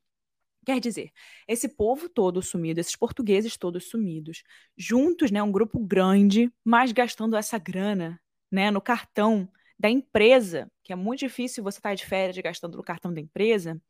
Quer 0.67 0.81
dizer, 0.81 1.13
esse 1.47 1.69
povo 1.69 2.09
todo 2.09 2.43
sumido, 2.43 2.81
esses 2.81 2.97
portugueses 2.97 3.57
todos 3.57 3.89
sumidos, 3.89 4.43
juntos, 4.77 5.31
né, 5.31 5.41
um 5.41 5.53
grupo 5.53 5.79
grande, 5.79 6.53
mas 6.65 6.91
gastando 6.91 7.37
essa 7.37 7.57
grana, 7.57 8.21
né, 8.51 8.69
no 8.73 8.81
cartão 8.81 9.49
da 9.79 9.89
empresa, 9.89 10.69
que 10.83 10.93
é 10.93 10.97
muito 10.97 11.21
difícil 11.21 11.63
você 11.63 11.79
estar 11.79 11.95
de 11.95 12.05
férias 12.05 12.37
gastando 12.39 12.77
no 12.77 12.83
cartão 12.83 13.15
da 13.15 13.21
empresa. 13.21 13.81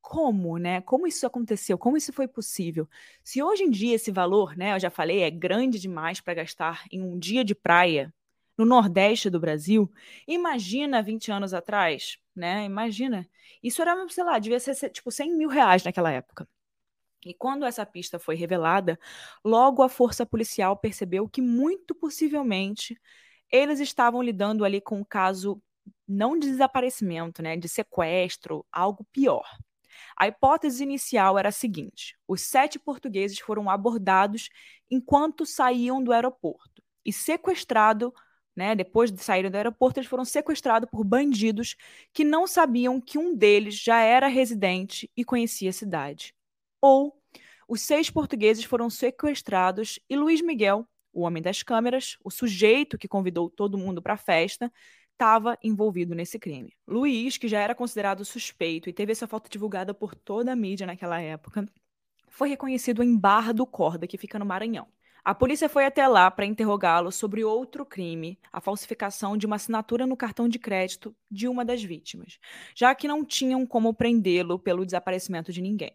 Como, 0.00 0.56
né? 0.58 0.80
Como 0.80 1.06
isso 1.06 1.26
aconteceu? 1.26 1.76
Como 1.76 1.96
isso 1.96 2.12
foi 2.12 2.26
possível? 2.26 2.88
Se 3.22 3.42
hoje 3.42 3.64
em 3.64 3.70
dia 3.70 3.96
esse 3.96 4.10
valor, 4.10 4.56
né, 4.56 4.74
eu 4.74 4.80
já 4.80 4.90
falei, 4.90 5.20
é 5.22 5.30
grande 5.30 5.78
demais 5.78 6.20
para 6.22 6.34
gastar 6.34 6.84
em 6.90 7.02
um 7.02 7.18
dia 7.18 7.44
de 7.44 7.54
praia 7.54 8.14
no 8.56 8.64
Nordeste 8.64 9.30
do 9.30 9.38
Brasil, 9.38 9.90
imagina 10.26 11.02
20 11.02 11.30
anos 11.30 11.54
atrás, 11.54 12.18
né? 12.38 12.64
Imagina. 12.64 13.28
Isso 13.62 13.82
era, 13.82 13.94
sei 14.08 14.24
lá, 14.24 14.38
devia 14.38 14.60
ser 14.60 14.90
tipo 14.90 15.10
100 15.10 15.36
mil 15.36 15.48
reais 15.48 15.84
naquela 15.84 16.10
época. 16.10 16.48
E 17.24 17.34
quando 17.34 17.64
essa 17.64 17.84
pista 17.84 18.18
foi 18.18 18.36
revelada, 18.36 18.98
logo 19.44 19.82
a 19.82 19.88
força 19.88 20.24
policial 20.24 20.76
percebeu 20.76 21.28
que, 21.28 21.42
muito 21.42 21.94
possivelmente, 21.94 22.98
eles 23.50 23.80
estavam 23.80 24.22
lidando 24.22 24.64
ali 24.64 24.80
com 24.80 25.00
um 25.00 25.04
caso 25.04 25.60
não 26.06 26.38
de 26.38 26.48
desaparecimento, 26.48 27.42
né, 27.42 27.56
de 27.56 27.68
sequestro, 27.68 28.64
algo 28.70 29.04
pior. 29.12 29.44
A 30.16 30.28
hipótese 30.28 30.82
inicial 30.82 31.38
era 31.38 31.48
a 31.48 31.52
seguinte: 31.52 32.16
os 32.26 32.42
sete 32.42 32.78
portugueses 32.78 33.38
foram 33.40 33.68
abordados 33.68 34.48
enquanto 34.90 35.44
saíam 35.44 36.02
do 36.02 36.12
aeroporto 36.12 36.82
e 37.04 37.12
sequestrados 37.12 38.12
né, 38.58 38.74
depois 38.74 39.12
de 39.12 39.22
saírem 39.22 39.50
do 39.50 39.56
aeroporto, 39.56 40.00
eles 40.00 40.10
foram 40.10 40.24
sequestrados 40.24 40.90
por 40.90 41.04
bandidos 41.04 41.76
que 42.12 42.24
não 42.24 42.44
sabiam 42.44 43.00
que 43.00 43.16
um 43.16 43.32
deles 43.34 43.76
já 43.76 44.00
era 44.00 44.26
residente 44.26 45.08
e 45.16 45.24
conhecia 45.24 45.70
a 45.70 45.72
cidade. 45.72 46.34
Ou 46.82 47.16
os 47.68 47.80
seis 47.82 48.10
portugueses 48.10 48.64
foram 48.64 48.90
sequestrados 48.90 50.00
e 50.10 50.16
Luiz 50.16 50.42
Miguel, 50.42 50.84
o 51.12 51.22
homem 51.22 51.40
das 51.40 51.62
câmeras, 51.62 52.18
o 52.24 52.30
sujeito 52.30 52.98
que 52.98 53.06
convidou 53.06 53.48
todo 53.48 53.78
mundo 53.78 54.02
para 54.02 54.14
a 54.14 54.18
festa, 54.18 54.72
estava 55.12 55.56
envolvido 55.62 56.14
nesse 56.14 56.36
crime. 56.36 56.74
Luiz, 56.86 57.38
que 57.38 57.46
já 57.46 57.60
era 57.60 57.76
considerado 57.76 58.24
suspeito 58.24 58.90
e 58.90 58.92
teve 58.92 59.12
essa 59.12 59.28
foto 59.28 59.48
divulgada 59.48 59.94
por 59.94 60.16
toda 60.16 60.52
a 60.52 60.56
mídia 60.56 60.86
naquela 60.86 61.20
época, 61.20 61.64
foi 62.28 62.48
reconhecido 62.48 63.04
em 63.04 63.16
Barra 63.16 63.52
do 63.52 63.66
Corda, 63.66 64.06
que 64.06 64.18
fica 64.18 64.38
no 64.38 64.44
Maranhão. 64.44 64.88
A 65.28 65.34
polícia 65.34 65.68
foi 65.68 65.84
até 65.84 66.08
lá 66.08 66.30
para 66.30 66.46
interrogá-lo 66.46 67.12
sobre 67.12 67.44
outro 67.44 67.84
crime, 67.84 68.38
a 68.50 68.62
falsificação 68.62 69.36
de 69.36 69.44
uma 69.44 69.56
assinatura 69.56 70.06
no 70.06 70.16
cartão 70.16 70.48
de 70.48 70.58
crédito 70.58 71.14
de 71.30 71.46
uma 71.46 71.66
das 71.66 71.84
vítimas, 71.84 72.38
já 72.74 72.94
que 72.94 73.06
não 73.06 73.22
tinham 73.22 73.66
como 73.66 73.92
prendê-lo 73.92 74.58
pelo 74.58 74.86
desaparecimento 74.86 75.52
de 75.52 75.60
ninguém. 75.60 75.92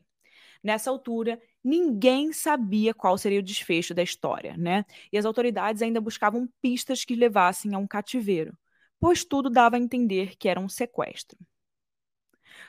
Nessa 0.63 0.91
altura, 0.91 1.41
ninguém 1.63 2.31
sabia 2.31 2.93
qual 2.93 3.17
seria 3.17 3.39
o 3.39 3.43
desfecho 3.43 3.95
da 3.95 4.03
história, 4.03 4.55
né? 4.55 4.85
E 5.11 5.17
as 5.17 5.25
autoridades 5.25 5.81
ainda 5.81 5.99
buscavam 5.99 6.47
pistas 6.61 7.03
que 7.03 7.15
levassem 7.15 7.73
a 7.73 7.79
um 7.79 7.87
cativeiro, 7.87 8.55
pois 8.99 9.25
tudo 9.25 9.49
dava 9.49 9.77
a 9.77 9.79
entender 9.79 10.35
que 10.37 10.47
era 10.47 10.59
um 10.59 10.69
sequestro. 10.69 11.39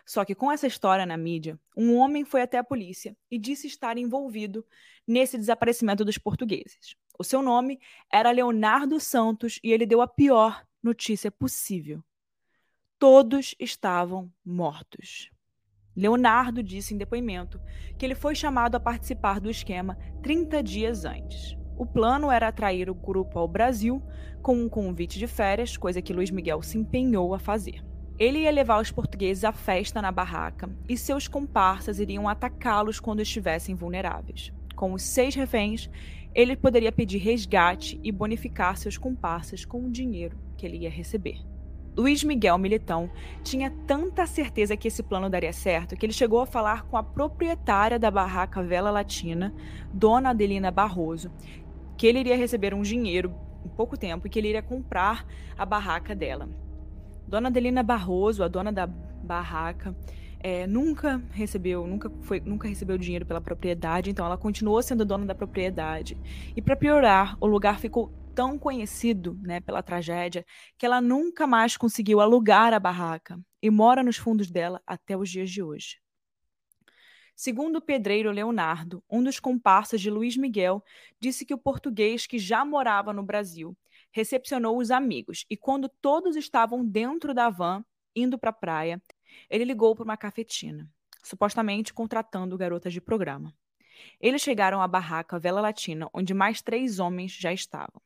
Só 0.06 0.24
que 0.24 0.34
com 0.34 0.50
essa 0.50 0.66
história 0.66 1.04
na 1.06 1.16
mídia, 1.16 1.58
um 1.76 1.94
homem 1.96 2.24
foi 2.24 2.42
até 2.42 2.58
a 2.58 2.64
polícia 2.64 3.16
e 3.30 3.38
disse 3.38 3.66
estar 3.66 3.96
envolvido 3.98 4.64
nesse 5.06 5.36
desaparecimento 5.38 6.04
dos 6.04 6.18
portugueses. 6.18 6.96
O 7.18 7.24
seu 7.24 7.42
nome 7.42 7.78
era 8.12 8.30
Leonardo 8.30 8.98
Santos 8.98 9.60
e 9.62 9.72
ele 9.72 9.86
deu 9.86 10.00
a 10.00 10.08
pior 10.08 10.64
notícia 10.82 11.30
possível. 11.30 12.02
Todos 12.98 13.54
estavam 13.58 14.32
mortos. 14.44 15.30
Leonardo 15.96 16.62
disse 16.62 16.92
em 16.92 16.98
depoimento 16.98 17.60
que 17.96 18.04
ele 18.04 18.14
foi 18.14 18.34
chamado 18.34 18.74
a 18.74 18.80
participar 18.80 19.40
do 19.40 19.50
esquema 19.50 19.96
30 20.22 20.62
dias 20.62 21.04
antes. 21.04 21.56
O 21.76 21.86
plano 21.86 22.30
era 22.30 22.48
atrair 22.48 22.90
o 22.90 22.94
grupo 22.94 23.38
ao 23.38 23.48
Brasil 23.48 24.02
com 24.42 24.56
um 24.56 24.68
convite 24.68 25.18
de 25.18 25.26
férias, 25.26 25.76
coisa 25.76 26.02
que 26.02 26.12
Luiz 26.12 26.30
Miguel 26.30 26.62
se 26.62 26.78
empenhou 26.78 27.34
a 27.34 27.38
fazer. 27.38 27.84
Ele 28.18 28.40
ia 28.40 28.50
levar 28.50 28.80
os 28.80 28.92
portugueses 28.92 29.44
à 29.44 29.52
festa 29.52 30.00
na 30.00 30.12
barraca 30.12 30.70
e 30.88 30.96
seus 30.96 31.26
comparsas 31.26 31.98
iriam 31.98 32.28
atacá-los 32.28 33.00
quando 33.00 33.20
estivessem 33.20 33.74
vulneráveis. 33.74 34.52
Com 34.74 34.92
os 34.92 35.02
seis 35.02 35.34
reféns, 35.34 35.88
ele 36.34 36.56
poderia 36.56 36.90
pedir 36.90 37.18
resgate 37.18 38.00
e 38.02 38.10
bonificar 38.10 38.76
seus 38.76 38.98
comparsas 38.98 39.64
com 39.64 39.84
o 39.84 39.90
dinheiro 39.90 40.36
que 40.56 40.66
ele 40.66 40.78
ia 40.78 40.90
receber. 40.90 41.38
Luiz 41.96 42.24
Miguel 42.24 42.58
Militão 42.58 43.08
tinha 43.44 43.70
tanta 43.86 44.26
certeza 44.26 44.76
que 44.76 44.88
esse 44.88 45.00
plano 45.00 45.30
daria 45.30 45.52
certo 45.52 45.94
que 45.94 46.04
ele 46.04 46.12
chegou 46.12 46.40
a 46.40 46.46
falar 46.46 46.82
com 46.86 46.96
a 46.96 47.04
proprietária 47.04 48.00
da 48.00 48.10
barraca 48.10 48.60
Vela 48.64 48.90
Latina, 48.90 49.54
Dona 49.92 50.30
Adelina 50.30 50.72
Barroso, 50.72 51.30
que 51.96 52.08
ele 52.08 52.18
iria 52.18 52.36
receber 52.36 52.74
um 52.74 52.82
dinheiro 52.82 53.32
em 53.64 53.68
pouco 53.68 53.96
tempo 53.96 54.26
e 54.26 54.30
que 54.30 54.40
ele 54.40 54.48
iria 54.48 54.62
comprar 54.62 55.24
a 55.56 55.64
barraca 55.64 56.16
dela. 56.16 56.48
Dona 57.28 57.48
Adelina 57.48 57.82
Barroso, 57.84 58.42
a 58.42 58.48
dona 58.48 58.72
da 58.72 58.88
barraca, 58.88 59.94
é, 60.44 60.66
nunca 60.66 61.24
recebeu, 61.30 61.86
nunca 61.86 62.10
foi, 62.20 62.38
nunca 62.38 62.68
recebeu 62.68 62.98
dinheiro 62.98 63.24
pela 63.24 63.40
propriedade, 63.40 64.10
então 64.10 64.26
ela 64.26 64.36
continuou 64.36 64.82
sendo 64.82 65.02
dona 65.02 65.24
da 65.24 65.34
propriedade. 65.34 66.18
E 66.54 66.60
para 66.60 66.76
piorar, 66.76 67.38
o 67.40 67.46
lugar 67.46 67.80
ficou 67.80 68.12
tão 68.34 68.58
conhecido, 68.58 69.38
né, 69.40 69.60
pela 69.60 69.82
tragédia, 69.82 70.44
que 70.76 70.84
ela 70.84 71.00
nunca 71.00 71.46
mais 71.46 71.78
conseguiu 71.78 72.20
alugar 72.20 72.74
a 72.74 72.78
barraca 72.78 73.40
e 73.62 73.70
mora 73.70 74.02
nos 74.02 74.18
fundos 74.18 74.50
dela 74.50 74.82
até 74.86 75.16
os 75.16 75.30
dias 75.30 75.48
de 75.48 75.62
hoje. 75.62 75.98
Segundo 77.34 77.76
o 77.76 77.80
pedreiro 77.80 78.30
Leonardo, 78.30 79.02
um 79.10 79.24
dos 79.24 79.40
comparsas 79.40 79.98
de 79.98 80.10
Luiz 80.10 80.36
Miguel, 80.36 80.84
disse 81.18 81.46
que 81.46 81.54
o 81.54 81.58
português 81.58 82.26
que 82.26 82.38
já 82.38 82.66
morava 82.66 83.14
no 83.14 83.22
Brasil 83.22 83.74
recepcionou 84.12 84.76
os 84.76 84.90
amigos 84.90 85.46
e, 85.48 85.56
quando 85.56 85.88
todos 86.02 86.36
estavam 86.36 86.84
dentro 86.84 87.32
da 87.32 87.48
van, 87.48 87.82
indo 88.14 88.38
para 88.38 88.50
a 88.50 88.52
praia, 88.52 89.02
ele 89.48 89.64
ligou 89.64 89.94
para 89.94 90.04
uma 90.04 90.16
cafetina, 90.16 90.88
supostamente 91.22 91.92
contratando 91.92 92.56
garotas 92.58 92.92
de 92.92 93.00
programa. 93.00 93.54
Eles 94.20 94.42
chegaram 94.42 94.82
à 94.82 94.88
barraca 94.88 95.38
Vela 95.38 95.60
Latina, 95.60 96.08
onde 96.12 96.34
mais 96.34 96.60
três 96.60 96.98
homens 96.98 97.32
já 97.32 97.52
estavam. 97.52 98.00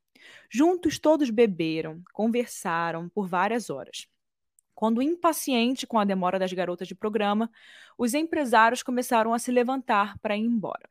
Juntos, 0.50 0.98
todos 0.98 1.30
beberam, 1.30 2.02
conversaram 2.12 3.08
por 3.08 3.26
várias 3.26 3.70
horas. 3.70 4.06
Quando 4.74 5.02
impaciente 5.02 5.86
com 5.86 5.98
a 5.98 6.04
demora 6.04 6.38
das 6.38 6.52
garotas 6.52 6.86
de 6.86 6.94
programa, 6.94 7.50
os 7.96 8.14
empresários 8.14 8.82
começaram 8.82 9.34
a 9.34 9.38
se 9.38 9.50
levantar 9.50 10.16
para 10.18 10.36
ir 10.36 10.44
embora. 10.44 10.88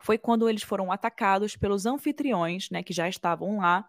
Foi 0.00 0.18
quando 0.18 0.48
eles 0.48 0.62
foram 0.62 0.92
atacados 0.92 1.56
pelos 1.56 1.86
anfitriões, 1.86 2.70
né, 2.70 2.82
que 2.82 2.92
já 2.92 3.08
estavam 3.08 3.58
lá, 3.58 3.88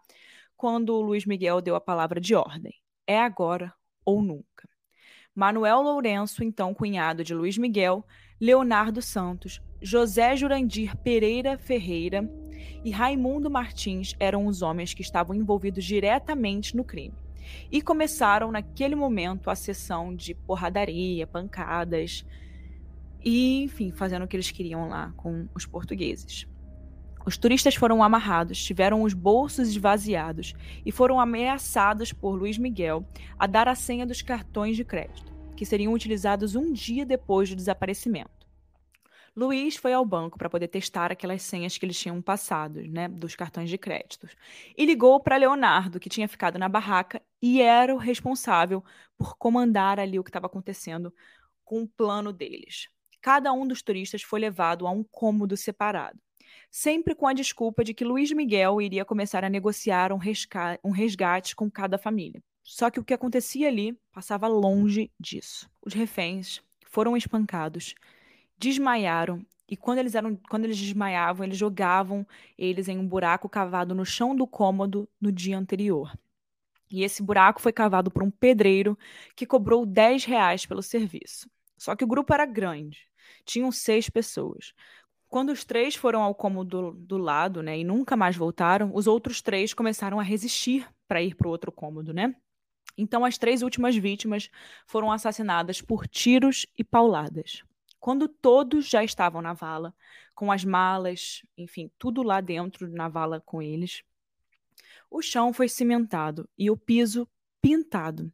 quando 0.55 0.95
o 0.95 1.01
Luiz 1.01 1.25
Miguel 1.25 1.61
deu 1.61 1.75
a 1.75 1.81
palavra 1.81 2.19
de 2.19 2.33
ordem: 2.33 2.73
é 3.05 3.19
agora 3.19 3.73
ou 4.05 4.21
nunca. 4.21 4.67
Manuel 5.35 5.81
Lourenço, 5.81 6.43
então 6.43 6.73
cunhado 6.73 7.23
de 7.23 7.33
Luiz 7.33 7.57
Miguel, 7.57 8.05
Leonardo 8.39 9.01
Santos, 9.01 9.61
José 9.81 10.35
Jurandir 10.35 10.97
Pereira 10.97 11.57
Ferreira 11.57 12.29
e 12.83 12.91
Raimundo 12.91 13.49
Martins 13.49 14.15
eram 14.19 14.47
os 14.47 14.61
homens 14.61 14.93
que 14.93 15.01
estavam 15.01 15.35
envolvidos 15.35 15.85
diretamente 15.85 16.75
no 16.75 16.83
crime. 16.83 17.15
E 17.71 17.81
começaram 17.81 18.51
naquele 18.51 18.95
momento 18.95 19.49
a 19.49 19.55
sessão 19.55 20.15
de 20.15 20.33
porradaria, 20.33 21.25
pancadas 21.25 22.25
e, 23.23 23.63
enfim, 23.63 23.91
fazendo 23.91 24.23
o 24.23 24.27
que 24.27 24.35
eles 24.35 24.51
queriam 24.51 24.87
lá 24.87 25.13
com 25.15 25.47
os 25.53 25.65
portugueses. 25.65 26.47
Os 27.29 27.37
turistas 27.37 27.75
foram 27.75 28.01
amarrados, 28.01 28.57
tiveram 28.65 29.03
os 29.03 29.13
bolsos 29.13 29.69
esvaziados 29.69 30.55
e 30.83 30.91
foram 30.91 31.19
ameaçados 31.19 32.11
por 32.11 32.31
Luiz 32.31 32.57
Miguel 32.57 33.05
a 33.37 33.45
dar 33.45 33.67
a 33.67 33.75
senha 33.75 34.03
dos 34.03 34.23
cartões 34.23 34.75
de 34.75 34.83
crédito, 34.83 35.31
que 35.55 35.63
seriam 35.63 35.93
utilizados 35.93 36.55
um 36.55 36.73
dia 36.73 37.05
depois 37.05 37.47
do 37.47 37.55
desaparecimento. 37.55 38.47
Luiz 39.35 39.75
foi 39.75 39.93
ao 39.93 40.03
banco 40.03 40.39
para 40.39 40.49
poder 40.49 40.69
testar 40.69 41.11
aquelas 41.11 41.43
senhas 41.43 41.77
que 41.77 41.85
eles 41.85 41.99
tinham 41.99 42.19
passado, 42.19 42.81
né, 42.87 43.07
dos 43.07 43.35
cartões 43.35 43.69
de 43.69 43.77
crédito, 43.77 44.27
e 44.75 44.83
ligou 44.83 45.19
para 45.19 45.37
Leonardo, 45.37 45.99
que 45.99 46.09
tinha 46.09 46.27
ficado 46.27 46.57
na 46.57 46.67
barraca 46.67 47.21
e 47.39 47.61
era 47.61 47.93
o 47.93 47.99
responsável 47.99 48.83
por 49.15 49.37
comandar 49.37 49.99
ali 49.99 50.17
o 50.17 50.23
que 50.23 50.31
estava 50.31 50.47
acontecendo 50.47 51.13
com 51.63 51.83
o 51.83 51.87
plano 51.87 52.33
deles. 52.33 52.89
Cada 53.21 53.53
um 53.53 53.67
dos 53.67 53.83
turistas 53.83 54.23
foi 54.23 54.39
levado 54.39 54.87
a 54.87 54.91
um 54.91 55.03
cômodo 55.03 55.55
separado. 55.55 56.19
Sempre 56.69 57.15
com 57.15 57.27
a 57.27 57.33
desculpa 57.33 57.83
de 57.83 57.93
que 57.93 58.03
Luiz 58.03 58.31
Miguel 58.31 58.81
iria 58.81 59.05
começar 59.05 59.43
a 59.43 59.49
negociar 59.49 60.11
um, 60.11 60.19
um 60.83 60.91
resgate 60.91 61.55
com 61.55 61.69
cada 61.69 61.97
família. 61.97 62.41
Só 62.63 62.89
que 62.89 62.99
o 62.99 63.03
que 63.03 63.13
acontecia 63.13 63.67
ali 63.67 63.97
passava 64.11 64.47
longe 64.47 65.11
disso. 65.19 65.69
Os 65.81 65.93
reféns 65.93 66.61
foram 66.85 67.17
espancados, 67.17 67.95
desmaiaram 68.57 69.45
e 69.69 69.77
quando 69.77 69.99
eles 69.99 70.15
eram, 70.15 70.35
quando 70.49 70.65
eles 70.65 70.77
desmaiavam, 70.77 71.45
eles 71.45 71.57
jogavam 71.57 72.25
eles 72.57 72.87
em 72.87 72.97
um 72.97 73.07
buraco 73.07 73.47
cavado 73.47 73.93
no 73.93 74.05
chão 74.05 74.35
do 74.35 74.47
cômodo 74.47 75.07
no 75.21 75.31
dia 75.31 75.57
anterior. 75.57 76.11
E 76.91 77.03
esse 77.03 77.21
buraco 77.21 77.61
foi 77.61 77.71
cavado 77.71 78.09
por 78.09 78.23
um 78.23 78.31
pedreiro 78.31 78.97
que 79.35 79.45
cobrou 79.45 79.85
10 79.85 80.25
reais 80.25 80.65
pelo 80.65 80.81
serviço. 80.81 81.47
Só 81.77 81.95
que 81.95 82.03
o 82.03 82.07
grupo 82.07 82.33
era 82.33 82.47
grande, 82.47 83.07
tinham 83.45 83.71
seis 83.71 84.09
pessoas. 84.09 84.73
Quando 85.29 85.51
os 85.51 85.63
três 85.63 85.95
foram 85.95 86.23
ao 86.23 86.33
cômodo 86.33 86.91
do, 86.91 86.99
do 87.05 87.17
lado, 87.17 87.61
né, 87.61 87.77
e 87.77 87.83
nunca 87.83 88.17
mais 88.17 88.35
voltaram, 88.35 88.91
os 88.93 89.05
outros 89.05 89.41
três 89.41 89.73
começaram 89.75 90.19
a 90.19 90.23
resistir 90.23 90.87
para 91.07 91.21
ir 91.21 91.35
para 91.35 91.47
o 91.47 91.51
outro 91.51 91.71
cômodo, 91.71 92.11
né? 92.11 92.35
Então, 92.97 93.23
as 93.23 93.37
três 93.37 93.61
últimas 93.61 93.95
vítimas 93.95 94.49
foram 94.87 95.11
assassinadas 95.11 95.81
por 95.81 96.07
tiros 96.07 96.65
e 96.75 96.83
pauladas. 96.83 97.63
Quando 97.99 98.27
todos 98.27 98.89
já 98.89 99.03
estavam 99.03 99.41
na 99.41 99.53
vala, 99.53 99.93
com 100.33 100.51
as 100.51 100.65
malas, 100.65 101.43
enfim, 101.55 101.91
tudo 101.99 102.23
lá 102.23 102.41
dentro 102.41 102.89
na 102.89 103.07
vala 103.07 103.39
com 103.39 103.61
eles, 103.61 104.03
o 105.11 105.21
chão 105.21 105.53
foi 105.53 105.69
cimentado 105.69 106.49
e 106.57 106.71
o 106.71 106.77
piso 106.77 107.27
pintado 107.61 108.31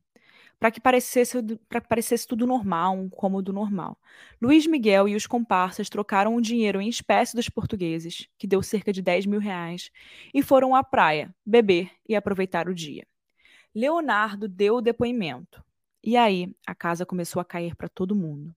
para 0.65 0.71
que 0.71 0.81
parecesse 0.81 1.37
que 1.43 1.87
parecesse 1.87 2.27
tudo 2.27 2.47
normal, 2.47 2.97
um 2.97 3.07
cômodo 3.07 3.53
normal. 3.53 3.99
Luiz 4.41 4.65
Miguel 4.65 5.07
e 5.07 5.15
os 5.15 5.27
comparsas 5.27 5.89
trocaram 5.89 6.35
o 6.35 6.41
dinheiro 6.41 6.81
em 6.81 6.89
espécie 6.89 7.35
dos 7.35 7.47
portugueses, 7.47 8.27
que 8.35 8.47
deu 8.47 8.63
cerca 8.63 8.91
de 8.91 8.99
10 8.99 9.27
mil 9.27 9.39
reais, 9.39 9.91
e 10.33 10.41
foram 10.41 10.73
à 10.73 10.83
praia 10.83 11.31
beber 11.45 11.91
e 12.09 12.15
aproveitar 12.15 12.67
o 12.67 12.73
dia. 12.73 13.05
Leonardo 13.75 14.47
deu 14.47 14.77
o 14.77 14.81
depoimento. 14.81 15.63
E 16.03 16.17
aí 16.17 16.51
a 16.65 16.73
casa 16.73 17.05
começou 17.05 17.39
a 17.39 17.45
cair 17.45 17.75
para 17.75 17.87
todo 17.87 18.15
mundo. 18.15 18.51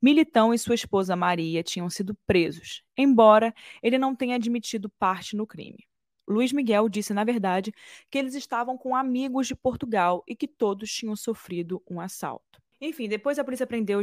Militão 0.00 0.54
e 0.54 0.58
sua 0.60 0.76
esposa 0.76 1.16
Maria 1.16 1.64
tinham 1.64 1.90
sido 1.90 2.16
presos, 2.24 2.84
embora 2.96 3.52
ele 3.82 3.98
não 3.98 4.14
tenha 4.14 4.36
admitido 4.36 4.88
parte 4.90 5.34
no 5.34 5.44
crime. 5.44 5.88
Luiz 6.32 6.52
Miguel 6.52 6.88
disse, 6.88 7.14
na 7.14 7.24
verdade, 7.24 7.72
que 8.10 8.18
eles 8.18 8.34
estavam 8.34 8.76
com 8.76 8.96
amigos 8.96 9.46
de 9.46 9.54
Portugal 9.54 10.24
e 10.26 10.34
que 10.34 10.48
todos 10.48 10.90
tinham 10.92 11.14
sofrido 11.14 11.82
um 11.88 12.00
assalto. 12.00 12.60
Enfim, 12.80 13.08
depois 13.08 13.38
a 13.38 13.44
polícia 13.44 13.64
prendeu 13.64 14.00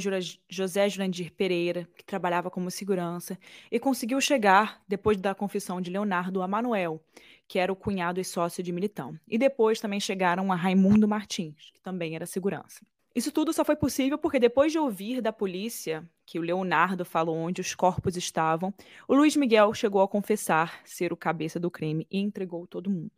José 0.47 0.87
Jurandir 0.87 1.33
Pereira, 1.33 1.85
que 1.97 2.05
trabalhava 2.05 2.49
como 2.49 2.71
segurança, 2.71 3.37
e 3.69 3.77
conseguiu 3.77 4.21
chegar, 4.21 4.81
depois 4.87 5.17
da 5.17 5.35
confissão 5.35 5.81
de 5.81 5.91
Leonardo, 5.91 6.41
a 6.41 6.47
Manuel, 6.47 7.03
que 7.45 7.59
era 7.59 7.73
o 7.73 7.75
cunhado 7.75 8.21
e 8.21 8.23
sócio 8.23 8.63
de 8.63 8.71
Militão. 8.71 9.19
E 9.27 9.37
depois 9.37 9.81
também 9.81 9.99
chegaram 9.99 10.49
a 10.49 10.55
Raimundo 10.55 11.09
Martins, 11.09 11.71
que 11.73 11.81
também 11.81 12.15
era 12.15 12.25
segurança. 12.25 12.85
Isso 13.13 13.33
tudo 13.33 13.51
só 13.51 13.65
foi 13.65 13.75
possível 13.75 14.17
porque 14.17 14.39
depois 14.39 14.71
de 14.71 14.79
ouvir 14.79 15.19
da 15.19 15.33
polícia 15.33 16.07
que 16.29 16.37
o 16.37 16.43
Leonardo 16.43 17.03
falou 17.03 17.35
onde 17.35 17.59
os 17.59 17.73
corpos 17.73 18.15
estavam, 18.15 18.71
o 19.07 19.15
Luiz 19.15 19.35
Miguel 19.35 19.73
chegou 19.73 19.99
a 19.99 20.07
confessar 20.07 20.79
ser 20.85 21.11
o 21.11 21.17
cabeça 21.17 21.59
do 21.59 21.71
crime 21.71 22.05
e 22.11 22.19
entregou 22.19 22.67
todo 22.67 22.87
mundo. 22.87 23.11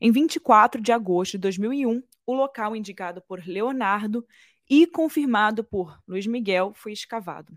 Em 0.00 0.10
24 0.10 0.80
de 0.80 0.90
agosto 0.90 1.32
de 1.32 1.38
2001, 1.38 2.02
o 2.26 2.34
local 2.34 2.74
indicado 2.74 3.20
por 3.20 3.46
Leonardo 3.46 4.26
e 4.66 4.86
confirmado 4.86 5.62
por 5.62 6.00
Luiz 6.08 6.26
Miguel 6.26 6.72
foi 6.74 6.92
escavado. 6.92 7.52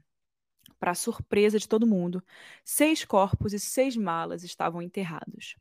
Para 0.78 0.94
surpresa 0.94 1.58
de 1.58 1.70
todo 1.70 1.88
mundo, 1.88 2.22
seis 2.62 3.06
corpos 3.06 3.54
e 3.54 3.60
seis 3.62 3.96
malas 3.96 4.44
estavam 4.44 4.82
enterrados. 4.82 5.56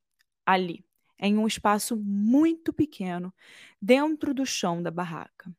Ali, 0.45 0.85
em 1.17 1.39
um 1.39 1.47
espaço 1.47 1.97
muito 1.97 2.73
pequeno, 2.73 3.33
dentro 3.81 4.35
do 4.35 4.45
chão 4.45 4.83
da 4.83 4.91
barraca. 4.91 5.55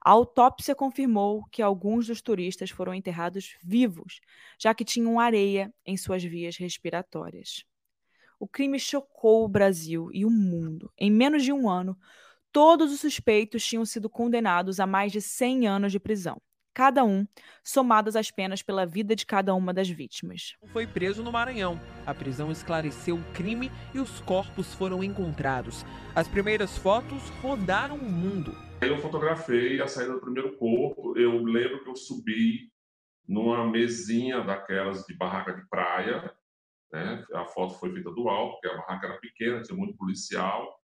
A 0.00 0.10
autópsia 0.10 0.74
confirmou 0.74 1.44
que 1.50 1.62
alguns 1.62 2.06
dos 2.06 2.22
turistas 2.22 2.70
foram 2.70 2.94
enterrados 2.94 3.56
vivos, 3.62 4.20
já 4.58 4.74
que 4.74 4.84
tinham 4.84 5.18
areia 5.18 5.72
em 5.84 5.96
suas 5.96 6.22
vias 6.22 6.56
respiratórias. 6.56 7.64
O 8.38 8.46
crime 8.46 8.78
chocou 8.78 9.44
o 9.44 9.48
Brasil 9.48 10.10
e 10.12 10.24
o 10.24 10.30
mundo. 10.30 10.92
Em 10.96 11.10
menos 11.10 11.42
de 11.42 11.52
um 11.52 11.68
ano, 11.68 11.98
todos 12.52 12.92
os 12.92 13.00
suspeitos 13.00 13.64
tinham 13.66 13.84
sido 13.84 14.08
condenados 14.08 14.80
a 14.80 14.86
mais 14.86 15.12
de 15.12 15.20
100 15.20 15.66
anos 15.66 15.92
de 15.92 16.00
prisão 16.00 16.40
cada 16.78 17.04
um, 17.04 17.26
somadas 17.64 18.14
as 18.14 18.30
penas 18.30 18.62
pela 18.62 18.86
vida 18.86 19.16
de 19.16 19.26
cada 19.26 19.52
uma 19.52 19.74
das 19.74 19.88
vítimas. 19.90 20.56
Foi 20.72 20.86
preso 20.86 21.24
no 21.24 21.32
Maranhão. 21.32 21.80
A 22.06 22.14
prisão 22.14 22.52
esclareceu 22.52 23.16
o 23.16 23.32
crime 23.32 23.68
e 23.92 23.98
os 23.98 24.20
corpos 24.20 24.72
foram 24.74 25.02
encontrados. 25.02 25.84
As 26.14 26.28
primeiras 26.28 26.78
fotos 26.78 27.30
rodaram 27.42 27.96
o 27.96 28.08
mundo. 28.08 28.56
Eu 28.80 28.96
fotografei 28.98 29.82
a 29.82 29.88
saída 29.88 30.12
do 30.12 30.20
primeiro 30.20 30.56
corpo. 30.56 31.18
Eu 31.18 31.42
lembro 31.42 31.82
que 31.82 31.90
eu 31.90 31.96
subi 31.96 32.70
numa 33.26 33.68
mesinha 33.68 34.40
daquelas 34.44 35.04
de 35.04 35.14
barraca 35.14 35.52
de 35.54 35.68
praia. 35.68 36.32
Né? 36.92 37.26
A 37.34 37.44
foto 37.44 37.74
foi 37.74 37.92
feita 37.92 38.12
do 38.12 38.28
alto, 38.28 38.52
porque 38.52 38.68
a 38.68 38.76
barraca 38.76 39.08
era 39.08 39.18
pequena, 39.18 39.62
tinha 39.62 39.76
muito 39.76 39.96
policial. 39.96 40.80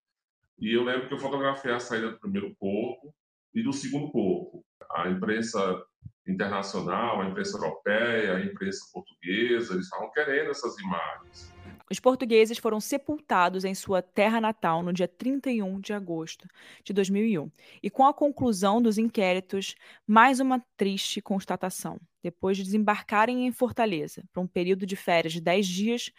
E 0.59 0.73
eu 0.73 0.85
lembro 0.85 1.07
que 1.07 1.13
eu 1.13 1.19
fotografei 1.19 1.71
a 1.71 1.79
saída 1.79 2.13
do 2.13 2.19
primeiro 2.19 2.57
corpo 2.57 3.15
e 3.55 3.63
do 3.63 3.73
segundo 3.73 4.11
corpo. 4.11 4.65
A 4.91 5.09
imprensa 5.09 5.83
internacional, 6.27 7.21
a 7.21 7.29
imprensa 7.29 7.57
europeia, 7.57 8.37
a 8.37 8.45
imprensa 8.45 8.87
portuguesa, 8.93 9.75
eles 9.75 9.85
estavam 9.85 10.11
querendo 10.11 10.51
essas 10.51 10.79
imagens. 10.79 11.53
Os 11.91 12.01
portugueses 12.01 12.59
foram 12.59 12.81
sepultados 12.81 13.65
em 13.65 13.75
sua 13.75 14.01
terra 14.01 14.41
natal 14.41 14.83
no 14.83 14.93
dia 14.93 15.09
31 15.09 15.81
de 15.81 15.93
agosto 15.93 16.49
de 16.83 16.93
2001. 16.93 17.51
E 17.83 17.91
com 17.91 18.07
a 18.07 18.15
conclusão 18.15 18.81
dos 18.81 18.97
inquéritos, 18.97 19.75
mais 20.07 20.41
uma 20.41 20.65
triste 20.77 21.21
constatação. 21.21 22.01
Depois 22.23 22.57
de 22.57 22.63
desembarcarem 22.63 23.47
em 23.47 23.53
Fortaleza 23.53 24.25
para 24.33 24.43
um 24.43 24.47
período 24.47 24.87
de 24.87 24.97
férias 24.97 25.33
de 25.33 25.41
10 25.41 25.67
dias, 25.67 26.13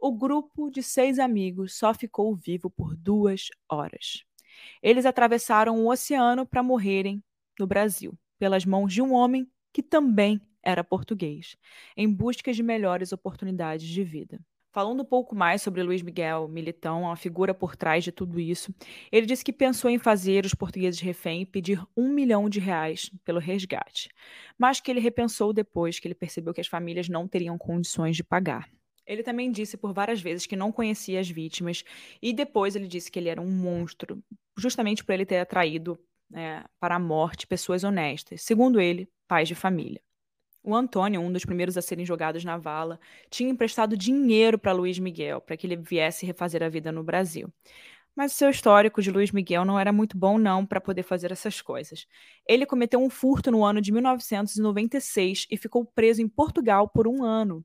o 0.00 0.10
grupo 0.10 0.70
de 0.70 0.82
seis 0.82 1.18
amigos 1.18 1.74
só 1.74 1.92
ficou 1.92 2.34
vivo 2.34 2.70
por 2.70 2.96
duas 2.96 3.48
horas. 3.68 4.24
Eles 4.82 5.06
atravessaram 5.06 5.78
o 5.78 5.90
oceano 5.90 6.46
para 6.46 6.62
morrerem 6.62 7.22
no 7.58 7.66
Brasil, 7.66 8.14
pelas 8.38 8.64
mãos 8.64 8.92
de 8.92 9.02
um 9.02 9.12
homem 9.12 9.46
que 9.72 9.82
também 9.82 10.40
era 10.62 10.84
português, 10.84 11.56
em 11.96 12.08
busca 12.08 12.52
de 12.52 12.62
melhores 12.62 13.12
oportunidades 13.12 13.86
de 13.86 14.04
vida. 14.04 14.40
Falando 14.72 15.02
um 15.02 15.04
pouco 15.04 15.34
mais 15.34 15.62
sobre 15.62 15.82
Luiz 15.82 16.00
Miguel 16.00 16.46
Militão, 16.46 17.10
a 17.10 17.16
figura 17.16 17.52
por 17.52 17.74
trás 17.74 18.04
de 18.04 18.12
tudo 18.12 18.38
isso, 18.38 18.72
ele 19.10 19.26
disse 19.26 19.44
que 19.44 19.52
pensou 19.52 19.90
em 19.90 19.98
fazer 19.98 20.44
os 20.44 20.54
portugueses 20.54 21.00
refém 21.00 21.42
e 21.42 21.46
pedir 21.46 21.82
um 21.96 22.08
milhão 22.08 22.48
de 22.48 22.60
reais 22.60 23.10
pelo 23.24 23.40
resgate, 23.40 24.08
mas 24.56 24.80
que 24.80 24.88
ele 24.88 25.00
repensou 25.00 25.52
depois 25.52 25.98
que 25.98 26.06
ele 26.06 26.14
percebeu 26.14 26.54
que 26.54 26.60
as 26.60 26.68
famílias 26.68 27.08
não 27.08 27.26
teriam 27.26 27.58
condições 27.58 28.14
de 28.14 28.22
pagar. 28.22 28.68
Ele 29.06 29.22
também 29.22 29.50
disse 29.50 29.76
por 29.76 29.92
várias 29.92 30.20
vezes 30.20 30.46
que 30.46 30.56
não 30.56 30.70
conhecia 30.70 31.20
as 31.20 31.28
vítimas 31.28 31.84
e 32.22 32.32
depois 32.32 32.76
ele 32.76 32.86
disse 32.86 33.10
que 33.10 33.18
ele 33.18 33.28
era 33.28 33.40
um 33.40 33.50
monstro, 33.50 34.22
justamente 34.56 35.04
por 35.04 35.12
ele 35.12 35.26
ter 35.26 35.38
atraído 35.38 35.98
é, 36.34 36.64
para 36.78 36.96
a 36.96 36.98
morte 36.98 37.46
pessoas 37.46 37.82
honestas, 37.84 38.42
segundo 38.42 38.80
ele, 38.80 39.08
pais 39.26 39.48
de 39.48 39.54
família. 39.54 40.00
O 40.62 40.74
Antônio, 40.74 41.20
um 41.20 41.32
dos 41.32 41.44
primeiros 41.44 41.76
a 41.78 41.82
serem 41.82 42.04
jogados 42.04 42.44
na 42.44 42.58
vala, 42.58 43.00
tinha 43.30 43.50
emprestado 43.50 43.96
dinheiro 43.96 44.58
para 44.58 44.72
Luiz 44.72 44.98
Miguel 44.98 45.40
para 45.40 45.56
que 45.56 45.66
ele 45.66 45.76
viesse 45.76 46.26
refazer 46.26 46.62
a 46.62 46.68
vida 46.68 46.92
no 46.92 47.02
Brasil. 47.02 47.50
Mas 48.14 48.32
o 48.32 48.36
seu 48.36 48.50
histórico 48.50 49.00
de 49.00 49.10
Luiz 49.10 49.30
Miguel 49.30 49.64
não 49.64 49.78
era 49.78 49.92
muito 49.92 50.18
bom, 50.18 50.36
não, 50.36 50.66
para 50.66 50.80
poder 50.80 51.02
fazer 51.02 51.32
essas 51.32 51.60
coisas. 51.62 52.06
Ele 52.46 52.66
cometeu 52.66 53.00
um 53.00 53.08
furto 53.08 53.50
no 53.50 53.64
ano 53.64 53.80
de 53.80 53.92
1996 53.92 55.46
e 55.50 55.56
ficou 55.56 55.84
preso 55.84 56.20
em 56.20 56.28
Portugal 56.28 56.88
por 56.88 57.06
um 57.06 57.24
ano. 57.24 57.64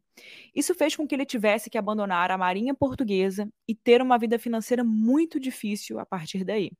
Isso 0.55 0.73
fez 0.75 0.95
com 0.95 1.07
que 1.07 1.15
ele 1.15 1.25
tivesse 1.25 1.69
que 1.69 1.77
abandonar 1.77 2.31
a 2.31 2.37
Marinha 2.37 2.73
Portuguesa 2.73 3.49
e 3.67 3.75
ter 3.75 4.01
uma 4.01 4.17
vida 4.17 4.39
financeira 4.39 4.83
muito 4.83 5.39
difícil 5.39 5.99
a 5.99 6.05
partir 6.05 6.43
daí. 6.43 6.71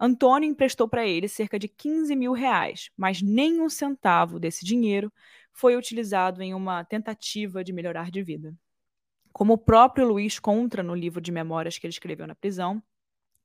Antônio 0.00 0.48
emprestou 0.48 0.88
para 0.88 1.06
ele 1.06 1.28
cerca 1.28 1.58
de 1.58 1.68
15 1.68 2.14
mil 2.16 2.32
reais, 2.32 2.90
mas 2.96 3.22
nem 3.22 3.60
um 3.60 3.68
centavo 3.68 4.38
desse 4.40 4.64
dinheiro 4.64 5.12
foi 5.52 5.76
utilizado 5.76 6.42
em 6.42 6.54
uma 6.54 6.84
tentativa 6.84 7.62
de 7.62 7.72
melhorar 7.72 8.10
de 8.10 8.22
vida. 8.22 8.54
Como 9.32 9.54
o 9.54 9.58
próprio 9.58 10.06
Luiz 10.06 10.38
conta 10.38 10.82
no 10.82 10.94
livro 10.94 11.20
de 11.20 11.32
memórias 11.32 11.78
que 11.78 11.86
ele 11.86 11.92
escreveu 11.92 12.26
na 12.26 12.34
prisão, 12.34 12.82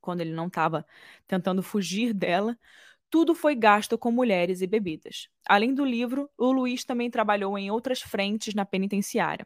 quando 0.02 0.22
ele 0.22 0.32
não 0.32 0.48
estava 0.48 0.86
tentando 1.26 1.64
fugir 1.64 2.14
dela, 2.14 2.58
tudo 3.10 3.34
foi 3.34 3.56
gasto 3.56 3.98
com 3.98 4.12
mulheres 4.12 4.62
e 4.62 4.68
bebidas. 4.68 5.30
Além 5.48 5.74
do 5.74 5.86
livro, 5.86 6.30
o 6.38 6.52
Luiz 6.52 6.84
também 6.84 7.10
trabalhou 7.10 7.58
em 7.58 7.72
outras 7.72 8.02
frentes 8.02 8.54
na 8.54 8.66
penitenciária. 8.66 9.46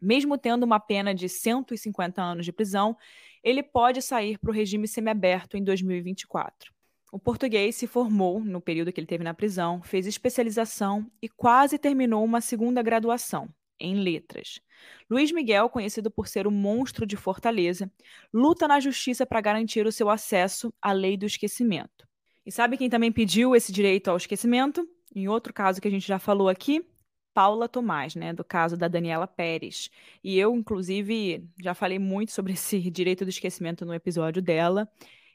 Mesmo 0.00 0.36
tendo 0.36 0.64
uma 0.64 0.80
pena 0.80 1.14
de 1.14 1.28
150 1.28 2.22
anos 2.22 2.44
de 2.44 2.52
prisão, 2.52 2.96
ele 3.42 3.62
pode 3.62 4.02
sair 4.02 4.38
para 4.38 4.50
o 4.50 4.54
regime 4.54 4.88
semiaberto 4.88 5.56
em 5.56 5.64
2024. 5.64 6.72
O 7.12 7.18
português 7.18 7.76
se 7.76 7.86
formou 7.86 8.40
no 8.40 8.60
período 8.60 8.92
que 8.92 9.00
ele 9.00 9.06
teve 9.06 9.24
na 9.24 9.32
prisão, 9.32 9.82
fez 9.82 10.06
especialização 10.06 11.10
e 11.22 11.28
quase 11.28 11.78
terminou 11.78 12.24
uma 12.24 12.40
segunda 12.40 12.82
graduação. 12.82 13.48
Em 13.78 13.94
letras. 13.96 14.60
Luiz 15.08 15.32
Miguel, 15.32 15.68
conhecido 15.68 16.10
por 16.10 16.28
ser 16.28 16.46
o 16.46 16.50
monstro 16.50 17.06
de 17.06 17.16
Fortaleza, 17.16 17.90
luta 18.32 18.68
na 18.68 18.80
justiça 18.80 19.26
para 19.26 19.40
garantir 19.40 19.86
o 19.86 19.92
seu 19.92 20.10
acesso 20.10 20.72
à 20.80 20.92
lei 20.92 21.16
do 21.16 21.26
esquecimento. 21.26 22.06
E 22.44 22.52
sabe 22.52 22.76
quem 22.76 22.88
também 22.88 23.10
pediu 23.10 23.56
esse 23.56 23.72
direito 23.72 24.08
ao 24.08 24.16
esquecimento? 24.16 24.86
Em 25.14 25.28
outro 25.28 25.52
caso 25.52 25.80
que 25.80 25.88
a 25.88 25.90
gente 25.90 26.06
já 26.06 26.18
falou 26.18 26.48
aqui, 26.48 26.86
Paula 27.34 27.68
Tomás, 27.68 28.14
né, 28.14 28.32
do 28.32 28.44
caso 28.44 28.76
da 28.76 28.88
Daniela 28.88 29.26
Pérez. 29.26 29.90
E 30.22 30.38
eu, 30.38 30.54
inclusive, 30.54 31.46
já 31.60 31.74
falei 31.74 31.98
muito 31.98 32.32
sobre 32.32 32.54
esse 32.54 32.78
direito 32.90 33.24
do 33.24 33.30
esquecimento 33.30 33.84
no 33.84 33.92
episódio 33.92 34.40
dela 34.40 34.88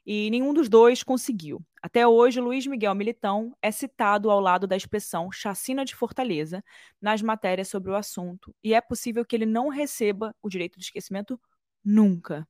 e 0.05 0.29
nenhum 0.29 0.53
dos 0.53 0.67
dois 0.67 1.03
conseguiu. 1.03 1.63
Até 1.81 2.07
hoje, 2.07 2.39
Luiz 2.39 2.65
Miguel 2.67 2.93
Militão 2.95 3.55
é 3.61 3.71
citado 3.71 4.29
ao 4.29 4.39
lado 4.39 4.67
da 4.67 4.75
expressão 4.75 5.31
chacina 5.31 5.83
de 5.83 5.95
Fortaleza 5.95 6.63
nas 7.01 7.21
matérias 7.21 7.67
sobre 7.67 7.91
o 7.91 7.95
assunto, 7.95 8.53
e 8.63 8.73
é 8.73 8.81
possível 8.81 9.25
que 9.25 9.35
ele 9.35 9.45
não 9.45 9.69
receba 9.69 10.35
o 10.41 10.49
direito 10.49 10.77
de 10.77 10.85
esquecimento 10.85 11.39
nunca. 11.83 12.47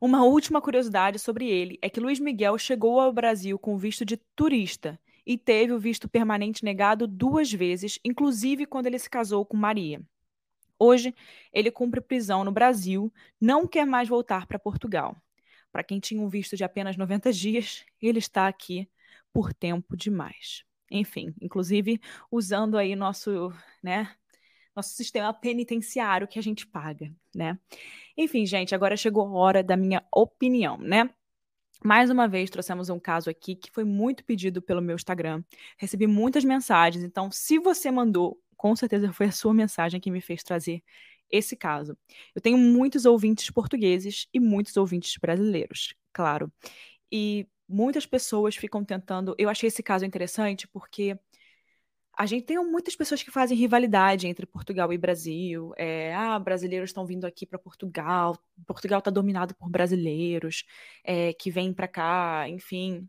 Uma 0.00 0.24
última 0.24 0.60
curiosidade 0.60 1.18
sobre 1.18 1.48
ele 1.48 1.78
é 1.80 1.88
que 1.88 2.00
Luiz 2.00 2.18
Miguel 2.18 2.58
chegou 2.58 2.98
ao 2.98 3.12
Brasil 3.12 3.58
com 3.58 3.78
visto 3.78 4.04
de 4.04 4.16
turista 4.34 4.98
e 5.24 5.38
teve 5.38 5.72
o 5.72 5.78
visto 5.78 6.08
permanente 6.08 6.64
negado 6.64 7.06
duas 7.06 7.52
vezes, 7.52 8.00
inclusive 8.04 8.66
quando 8.66 8.86
ele 8.86 8.98
se 8.98 9.08
casou 9.08 9.46
com 9.46 9.56
Maria. 9.56 10.02
Hoje, 10.76 11.14
ele 11.52 11.70
cumpre 11.70 12.00
prisão 12.00 12.42
no 12.42 12.50
Brasil, 12.50 13.12
não 13.40 13.64
quer 13.68 13.86
mais 13.86 14.08
voltar 14.08 14.46
para 14.48 14.58
Portugal. 14.58 15.16
Para 15.72 15.82
quem 15.82 15.98
tinha 15.98 16.20
um 16.22 16.28
visto 16.28 16.56
de 16.56 16.62
apenas 16.62 16.96
90 16.96 17.32
dias, 17.32 17.84
ele 18.00 18.18
está 18.18 18.46
aqui 18.46 18.88
por 19.32 19.54
tempo 19.54 19.96
demais. 19.96 20.64
Enfim, 20.90 21.34
inclusive 21.40 21.98
usando 22.30 22.76
aí 22.76 22.94
nosso, 22.94 23.50
né, 23.82 24.14
nosso 24.76 24.90
sistema 24.90 25.32
penitenciário 25.32 26.28
que 26.28 26.38
a 26.38 26.42
gente 26.42 26.66
paga, 26.66 27.10
né? 27.34 27.58
Enfim, 28.16 28.44
gente, 28.44 28.74
agora 28.74 28.96
chegou 28.96 29.26
a 29.26 29.32
hora 29.32 29.62
da 29.62 29.76
minha 29.76 30.04
opinião, 30.12 30.76
né? 30.76 31.08
Mais 31.84 32.10
uma 32.10 32.28
vez 32.28 32.50
trouxemos 32.50 32.90
um 32.90 33.00
caso 33.00 33.28
aqui 33.28 33.56
que 33.56 33.70
foi 33.70 33.84
muito 33.84 34.24
pedido 34.24 34.62
pelo 34.62 34.80
meu 34.80 34.94
Instagram. 34.94 35.42
Recebi 35.78 36.06
muitas 36.06 36.44
mensagens, 36.44 37.02
então 37.02 37.30
se 37.30 37.58
você 37.58 37.90
mandou, 37.90 38.38
com 38.56 38.76
certeza 38.76 39.12
foi 39.12 39.26
a 39.26 39.32
sua 39.32 39.52
mensagem 39.52 40.00
que 40.00 40.10
me 40.10 40.20
fez 40.20 40.42
trazer 40.42 40.82
esse 41.32 41.56
caso. 41.56 41.96
Eu 42.34 42.40
tenho 42.42 42.58
muitos 42.58 43.06
ouvintes 43.06 43.50
portugueses 43.50 44.28
e 44.32 44.38
muitos 44.38 44.76
ouvintes 44.76 45.16
brasileiros, 45.16 45.94
claro. 46.12 46.52
E 47.10 47.48
muitas 47.68 48.06
pessoas 48.06 48.56
ficam 48.56 48.84
tentando. 48.84 49.34
Eu 49.38 49.48
achei 49.48 49.68
esse 49.68 49.82
caso 49.82 50.04
interessante 50.04 50.68
porque 50.68 51.18
a 52.16 52.26
gente 52.26 52.44
tem 52.44 52.58
muitas 52.64 52.94
pessoas 52.94 53.22
que 53.22 53.30
fazem 53.30 53.56
rivalidade 53.56 54.26
entre 54.28 54.46
Portugal 54.46 54.92
e 54.92 54.98
Brasil. 54.98 55.72
É, 55.76 56.14
ah, 56.14 56.38
brasileiros 56.38 56.90
estão 56.90 57.06
vindo 57.06 57.24
aqui 57.26 57.46
para 57.46 57.58
Portugal, 57.58 58.38
Portugal 58.66 58.98
está 58.98 59.10
dominado 59.10 59.54
por 59.54 59.70
brasileiros 59.70 60.64
é, 61.04 61.32
que 61.32 61.50
vêm 61.50 61.72
para 61.72 61.88
cá, 61.88 62.48
enfim. 62.48 63.08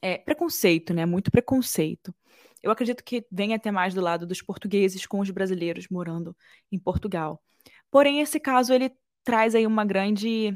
É, 0.00 0.18
preconceito, 0.18 0.94
né? 0.94 1.04
Muito 1.04 1.30
preconceito. 1.30 2.14
Eu 2.62 2.70
acredito 2.70 3.04
que 3.04 3.24
vem 3.30 3.54
até 3.54 3.70
mais 3.70 3.94
do 3.94 4.00
lado 4.00 4.26
dos 4.26 4.42
portugueses 4.42 5.06
com 5.06 5.20
os 5.20 5.30
brasileiros 5.30 5.88
morando 5.88 6.36
em 6.70 6.78
Portugal. 6.78 7.42
Porém, 7.90 8.20
esse 8.20 8.40
caso 8.40 8.72
ele 8.72 8.92
traz 9.24 9.54
aí 9.54 9.66
uma 9.66 9.84
grande 9.84 10.54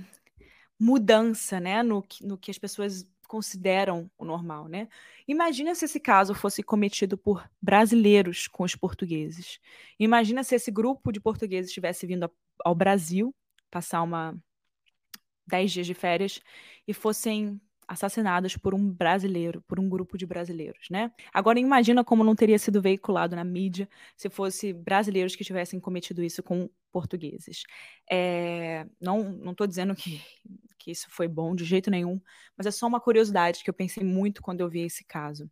mudança, 0.79 1.61
né, 1.61 1.83
no, 1.83 2.05
no 2.23 2.37
que 2.37 2.51
as 2.51 2.59
pessoas 2.59 3.07
consideram 3.29 4.11
o 4.19 4.25
normal, 4.25 4.69
né? 4.69 4.89
Imagina 5.27 5.75
se 5.75 5.87
esse 5.87 5.99
caso 6.01 6.35
fosse 6.35 6.63
cometido 6.63 7.17
por 7.17 7.49
brasileiros 7.63 8.47
com 8.47 8.65
os 8.65 8.77
portugueses. 8.77 9.59
Imagina 9.99 10.45
se 10.45 10.55
esse 10.55 10.71
grupo 10.71 11.13
de 11.13 11.21
portugueses 11.21 11.73
tivesse 11.73 12.07
vindo 12.07 12.31
ao 12.65 12.75
Brasil 12.75 13.35
passar 13.71 14.03
uma 14.03 14.37
dez 15.47 15.73
dias 15.73 15.87
de 15.87 15.95
férias 15.95 16.41
e 16.87 16.93
fossem 16.93 17.61
assassinados 17.93 18.57
por 18.57 18.75
um 18.75 18.91
brasileiro, 18.91 19.63
por 19.69 19.79
um 19.79 19.87
grupo 19.89 20.17
de 20.17 20.25
brasileiros, 20.25 20.89
né? 20.91 21.13
Agora 21.33 21.61
imagina 21.61 22.03
como 22.03 22.25
não 22.25 22.35
teria 22.35 22.59
sido 22.59 22.81
veiculado 22.81 23.37
na 23.37 23.45
mídia 23.45 23.87
se 24.17 24.31
fosse 24.31 24.73
brasileiros 24.73 25.37
que 25.37 25.45
tivessem 25.45 25.79
cometido 25.79 26.23
isso 26.23 26.43
com 26.43 26.71
portugueses. 26.91 27.65
É, 28.11 28.87
não 29.01 29.23
não 29.33 29.53
estou 29.53 29.67
dizendo 29.67 29.95
que, 29.95 30.23
que 30.79 30.91
isso 30.91 31.07
foi 31.11 31.29
bom 31.29 31.55
de 31.55 31.65
jeito 31.65 31.91
nenhum, 31.91 32.19
mas 32.57 32.67
é 32.67 32.71
só 32.71 32.87
uma 32.87 33.01
curiosidade 33.01 33.63
que 33.63 33.69
eu 33.69 33.75
pensei 33.75 34.03
muito 34.03 34.41
quando 34.41 34.63
eu 34.63 34.71
vi 34.71 34.81
esse 34.81 35.05
caso. 35.05 35.51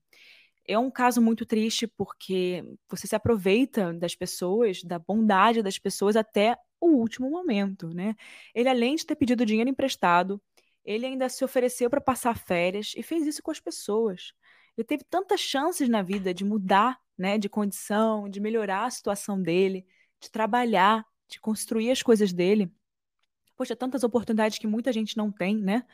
É 0.66 0.78
um 0.78 0.90
caso 0.90 1.20
muito 1.20 1.44
triste 1.44 1.86
porque 1.86 2.64
você 2.88 3.06
se 3.06 3.16
aproveita 3.16 3.92
das 3.92 4.14
pessoas, 4.14 4.82
da 4.82 4.98
bondade 4.98 5.62
das 5.62 5.78
pessoas 5.78 6.16
até 6.16 6.56
o 6.80 6.88
último 6.96 7.30
momento, 7.30 7.92
né? 7.92 8.14
Ele 8.54 8.68
além 8.68 8.96
de 8.96 9.04
ter 9.04 9.14
pedido 9.14 9.44
dinheiro 9.44 9.68
emprestado, 9.68 10.40
ele 10.90 11.06
ainda 11.06 11.28
se 11.28 11.44
ofereceu 11.44 11.88
para 11.88 12.00
passar 12.00 12.36
férias 12.36 12.94
e 12.96 13.02
fez 13.02 13.24
isso 13.24 13.42
com 13.42 13.52
as 13.52 13.60
pessoas. 13.60 14.32
Ele 14.76 14.84
teve 14.84 15.04
tantas 15.04 15.38
chances 15.38 15.88
na 15.88 16.02
vida 16.02 16.34
de 16.34 16.44
mudar, 16.44 17.00
né, 17.16 17.38
de 17.38 17.48
condição, 17.48 18.28
de 18.28 18.40
melhorar 18.40 18.86
a 18.86 18.90
situação 18.90 19.40
dele, 19.40 19.86
de 20.20 20.28
trabalhar, 20.28 21.06
de 21.28 21.38
construir 21.38 21.92
as 21.92 22.02
coisas 22.02 22.32
dele. 22.32 22.72
Poxa, 23.56 23.76
tantas 23.76 24.02
oportunidades 24.02 24.58
que 24.58 24.66
muita 24.66 24.92
gente 24.92 25.16
não 25.16 25.30
tem, 25.30 25.56
né? 25.56 25.86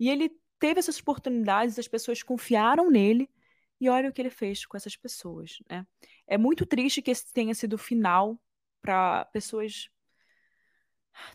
E 0.00 0.10
ele 0.10 0.30
teve 0.58 0.80
essas 0.80 0.98
oportunidades, 0.98 1.78
as 1.78 1.86
pessoas 1.86 2.22
confiaram 2.22 2.90
nele 2.90 3.30
e 3.80 3.88
olha 3.88 4.08
o 4.08 4.12
que 4.12 4.20
ele 4.20 4.30
fez 4.30 4.66
com 4.66 4.76
essas 4.76 4.96
pessoas, 4.96 5.58
né? 5.70 5.86
É 6.26 6.36
muito 6.36 6.66
triste 6.66 7.00
que 7.02 7.10
esse 7.12 7.32
tenha 7.32 7.54
sido 7.54 7.74
o 7.74 7.78
final 7.78 8.40
para 8.82 9.26
pessoas 9.26 9.90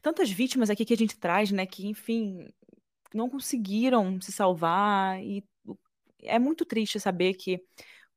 tantas 0.02 0.30
vítimas 0.30 0.70
aqui 0.70 0.86
que 0.86 0.94
a 0.94 0.98
gente 0.98 1.18
traz, 1.18 1.52
né, 1.52 1.66
que 1.66 1.88
enfim, 1.88 2.52
não 3.16 3.30
conseguiram 3.30 4.20
se 4.22 4.32
salvar 4.32 5.22
e 5.24 5.44
é 6.24 6.40
muito 6.40 6.66
triste 6.66 7.00
saber 7.00 7.36
que 7.36 7.62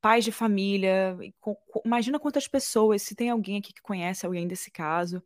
pais 0.00 0.24
de 0.24 0.32
família, 0.32 1.16
imagina 1.84 2.18
quantas 2.18 2.48
pessoas, 2.48 3.02
se 3.02 3.14
tem 3.14 3.30
alguém 3.30 3.58
aqui 3.58 3.72
que 3.72 3.82
conhece 3.82 4.24
alguém 4.24 4.46
desse 4.46 4.70
caso, 4.70 5.22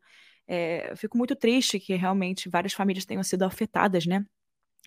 é, 0.47 0.91
eu 0.93 0.97
fico 0.97 1.17
muito 1.17 1.37
triste 1.37 1.79
que 1.79 1.95
realmente 1.95 2.49
várias 2.49 2.73
famílias 2.73 3.05
tenham 3.05 3.23
sido 3.23 3.45
afetadas, 3.45 4.07
né? 4.07 4.25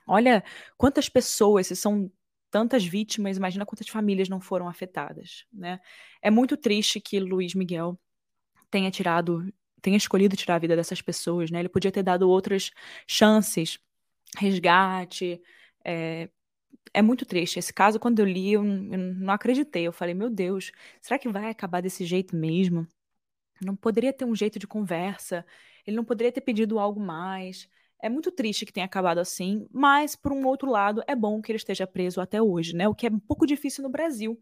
Olha 0.07 0.43
quantas 0.77 1.09
pessoas, 1.09 1.67
se 1.67 1.75
são 1.75 2.11
tantas 2.51 2.85
vítimas, 2.85 3.37
imagina 3.37 3.65
quantas 3.65 3.87
famílias 3.89 4.29
não 4.29 4.39
foram 4.39 4.67
afetadas, 4.67 5.45
né? 5.51 5.79
É 6.21 6.31
muito 6.31 6.57
triste 6.57 6.99
que 7.01 7.19
Luiz 7.19 7.53
Miguel 7.55 7.99
tenha 8.71 8.91
tirado, 8.91 9.45
tenha 9.81 9.97
escolhido 9.97 10.35
tirar 10.35 10.55
a 10.55 10.59
vida 10.59 10.75
dessas 10.75 11.01
pessoas, 11.01 11.51
né? 11.51 11.59
Ele 11.59 11.69
podia 11.69 11.91
ter 11.91 12.03
dado 12.03 12.29
outras 12.29 12.71
chances 13.07 13.79
resgate. 14.37 15.41
É, 15.83 16.29
é 16.93 17.01
muito 17.01 17.25
triste. 17.25 17.59
Esse 17.59 17.73
caso, 17.73 17.99
quando 17.99 18.19
eu 18.19 18.25
li, 18.25 18.53
eu, 18.53 18.63
eu 18.63 18.97
não 18.97 19.33
acreditei. 19.33 19.87
Eu 19.87 19.93
falei, 19.93 20.13
meu 20.13 20.29
Deus, 20.29 20.71
será 21.01 21.19
que 21.19 21.29
vai 21.29 21.49
acabar 21.49 21.81
desse 21.81 22.05
jeito 22.05 22.35
mesmo? 22.35 22.87
Não 23.61 23.75
poderia 23.75 24.13
ter 24.13 24.25
um 24.25 24.35
jeito 24.35 24.59
de 24.59 24.67
conversa, 24.67 25.45
ele 25.85 25.95
não 25.95 26.03
poderia 26.05 26.31
ter 26.31 26.41
pedido 26.41 26.79
algo 26.79 26.99
mais. 26.99 27.69
É 28.01 28.09
muito 28.09 28.31
triste 28.31 28.65
que 28.65 28.73
tenha 28.73 28.85
acabado 28.85 29.19
assim, 29.19 29.67
mas, 29.71 30.15
por 30.15 30.31
um 30.31 30.45
outro 30.45 30.69
lado, 30.69 31.01
é 31.07 31.15
bom 31.15 31.41
que 31.41 31.51
ele 31.51 31.57
esteja 31.57 31.87
preso 31.87 32.21
até 32.21 32.41
hoje, 32.41 32.75
né? 32.75 32.87
O 32.87 32.95
que 32.95 33.07
é 33.07 33.09
um 33.09 33.19
pouco 33.19 33.47
difícil 33.47 33.83
no 33.83 33.89
Brasil. 33.89 34.41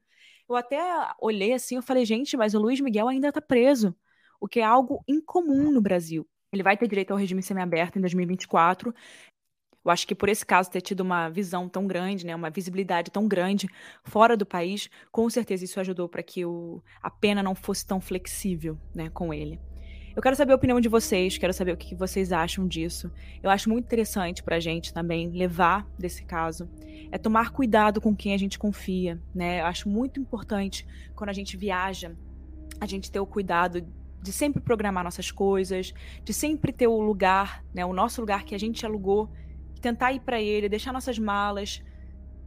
Eu 0.50 0.56
até 0.56 0.80
olhei 1.22 1.54
assim, 1.54 1.76
eu 1.76 1.82
falei, 1.82 2.06
gente, 2.06 2.36
mas 2.36 2.54
o 2.54 2.60
Luiz 2.60 2.80
Miguel 2.82 3.08
ainda 3.08 3.30
está 3.30 3.42
preso, 3.42 3.96
o 4.40 4.48
que 4.48 4.60
é 4.60 4.64
algo 4.64 5.04
incomum 5.08 5.72
no 5.72 5.82
Brasil. 5.82 6.28
Ele 6.52 6.64
vai 6.64 6.78
ter 6.78 6.88
direito 6.88 7.12
ao 7.12 7.18
regime 7.18 7.42
semiaberto 7.42 7.98
em 7.98 8.02
2024. 8.02 8.94
Eu 9.84 9.92
acho 9.92 10.08
que 10.08 10.16
por 10.16 10.30
esse 10.30 10.46
caso 10.46 10.72
ter 10.72 10.82
tido 10.82 11.02
uma 11.02 11.30
visão 11.30 11.68
tão 11.68 11.86
grande, 11.86 12.26
né, 12.26 12.36
uma 12.36 12.50
visibilidade 12.50 13.12
tão 13.12 13.28
grande 13.28 13.68
fora 14.04 14.38
do 14.38 14.46
país, 14.46 14.90
com 15.12 15.30
certeza 15.30 15.66
isso 15.66 15.80
ajudou 15.80 16.08
para 16.08 16.24
que 16.24 16.46
o, 16.46 16.82
a 17.02 17.10
pena 17.10 17.44
não 17.44 17.54
fosse 17.54 17.86
tão 17.86 18.00
flexível, 18.00 18.78
né, 18.96 19.10
com 19.10 19.34
ele. 19.34 19.60
Eu 20.16 20.22
quero 20.22 20.36
saber 20.36 20.54
a 20.54 20.56
opinião 20.56 20.80
de 20.80 20.88
vocês, 20.88 21.40
quero 21.40 21.54
saber 21.54 21.72
o 21.72 21.78
que 21.78 21.96
vocês 21.96 22.32
acham 22.32 22.68
disso. 22.68 23.12
Eu 23.42 23.50
acho 23.50 23.68
muito 23.68 23.86
interessante 23.86 24.44
para 24.44 24.58
a 24.58 24.60
gente 24.60 24.94
também 24.94 25.32
levar 25.32 25.88
desse 25.98 26.24
caso, 26.24 26.70
é 27.12 27.18
tomar 27.18 27.50
cuidado 27.50 28.00
com 28.00 28.16
quem 28.16 28.34
a 28.34 28.38
gente 28.38 28.60
confia, 28.60 29.20
né? 29.34 29.62
Eu 29.62 29.66
acho 29.66 29.90
muito 29.90 30.20
importante 30.20 30.86
quando 31.16 31.32
a 31.32 31.34
gente 31.34 31.58
viaja, 31.58 32.16
a 32.80 32.86
gente 32.86 33.12
ter 33.12 33.20
o 33.20 33.26
cuidado 33.26 33.84
de 34.22 34.32
sempre 34.32 34.62
programar 34.62 35.04
nossas 35.04 35.32
coisas, 35.32 35.94
de 36.24 36.34
sempre 36.34 36.72
ter 36.72 36.88
o 36.88 37.02
lugar, 37.02 37.64
né, 37.74 37.86
o 37.86 37.92
nosso 37.92 38.22
lugar 38.22 38.44
que 38.46 38.56
a 38.56 38.58
gente 38.58 38.86
alugou 38.86 39.30
tentar 39.84 40.14
ir 40.14 40.22
para 40.22 40.42
ele, 40.42 40.70
deixar 40.70 40.94
nossas 40.94 41.20
malas, 41.20 41.84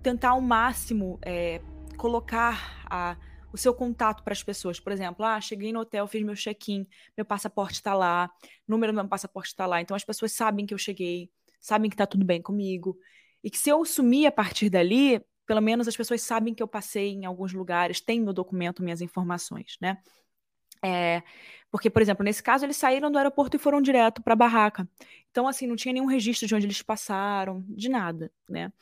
tentar 0.02 0.30
ao 0.30 0.40
máximo 0.40 1.18
é, 1.22 1.60
colocar 1.98 2.82
a, 2.90 3.14
o 3.52 3.58
seu 3.58 3.74
contato 3.74 4.24
para 4.24 4.32
as 4.32 4.42
pessoas. 4.42 4.80
Por 4.80 4.90
exemplo, 4.90 5.22
ah, 5.22 5.38
cheguei 5.38 5.70
no 5.70 5.80
hotel, 5.80 6.06
fiz 6.08 6.22
meu 6.22 6.34
check-in, 6.34 6.86
meu 7.14 7.26
passaporte 7.26 7.74
está 7.74 7.92
lá, 7.92 8.30
número 8.66 8.90
do 8.90 8.96
meu 8.96 9.06
passaporte 9.06 9.50
está 9.50 9.66
lá. 9.66 9.82
Então 9.82 9.94
as 9.94 10.02
pessoas 10.02 10.32
sabem 10.32 10.64
que 10.64 10.72
eu 10.72 10.78
cheguei, 10.78 11.30
sabem 11.60 11.90
que 11.90 11.94
está 11.94 12.06
tudo 12.06 12.24
bem 12.24 12.40
comigo. 12.40 12.96
E 13.44 13.50
que 13.50 13.58
se 13.58 13.68
eu 13.68 13.84
sumir 13.84 14.26
a 14.26 14.32
partir 14.32 14.70
dali, 14.70 15.20
pelo 15.46 15.60
menos 15.60 15.86
as 15.86 15.96
pessoas 15.96 16.22
sabem 16.22 16.54
que 16.54 16.62
eu 16.62 16.68
passei 16.68 17.10
em 17.10 17.26
alguns 17.26 17.52
lugares, 17.52 18.00
tem 18.00 18.18
meu 18.18 18.32
documento, 18.32 18.82
minhas 18.82 19.02
informações, 19.02 19.76
né? 19.78 19.98
É, 20.82 21.22
porque, 21.76 21.90
por 21.90 22.00
exemplo, 22.00 22.24
nesse 22.24 22.42
caso, 22.42 22.64
eles 22.64 22.78
saíram 22.78 23.10
do 23.12 23.18
aeroporto 23.18 23.54
e 23.54 23.58
foram 23.60 23.82
direto 23.82 24.22
para 24.22 24.32
a 24.32 24.36
barraca. 24.36 24.88
Então, 25.30 25.46
assim, 25.46 25.66
não 25.66 25.76
tinha 25.76 25.92
nenhum 25.92 26.06
registro 26.06 26.48
de 26.48 26.54
onde 26.54 26.64
eles 26.64 26.80
passaram, 26.80 27.62
de 27.68 27.90
nada, 27.90 28.32
né? 28.48 28.72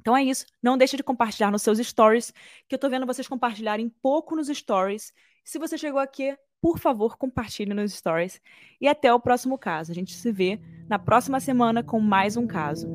Então 0.02 0.18
é 0.18 0.24
isso. 0.24 0.48
Não 0.60 0.76
deixe 0.76 0.98
de 0.98 1.04
compartilhar 1.04 1.52
nos 1.52 1.62
seus 1.62 1.78
stories, 1.78 2.34
que 2.68 2.74
eu 2.74 2.80
tô 2.80 2.90
vendo 2.90 3.06
vocês 3.06 3.28
compartilharem 3.28 3.88
pouco 4.02 4.36
nos 4.36 4.48
stories. 4.48 5.14
Se 5.46 5.60
você 5.60 5.78
chegou 5.78 6.00
aqui, 6.00 6.36
por 6.60 6.80
favor, 6.80 7.16
compartilhe 7.16 7.72
nos 7.72 7.94
stories. 7.94 8.42
E 8.82 8.88
até 8.88 9.14
o 9.14 9.20
próximo 9.20 9.56
caso. 9.56 9.92
A 9.92 9.96
gente 9.96 10.16
se 10.16 10.32
vê 10.32 10.60
na 10.90 10.98
próxima 10.98 11.40
semana 11.40 11.84
com 11.84 12.00
mais 12.00 12.36
um 12.36 12.48
caso. 12.48 12.88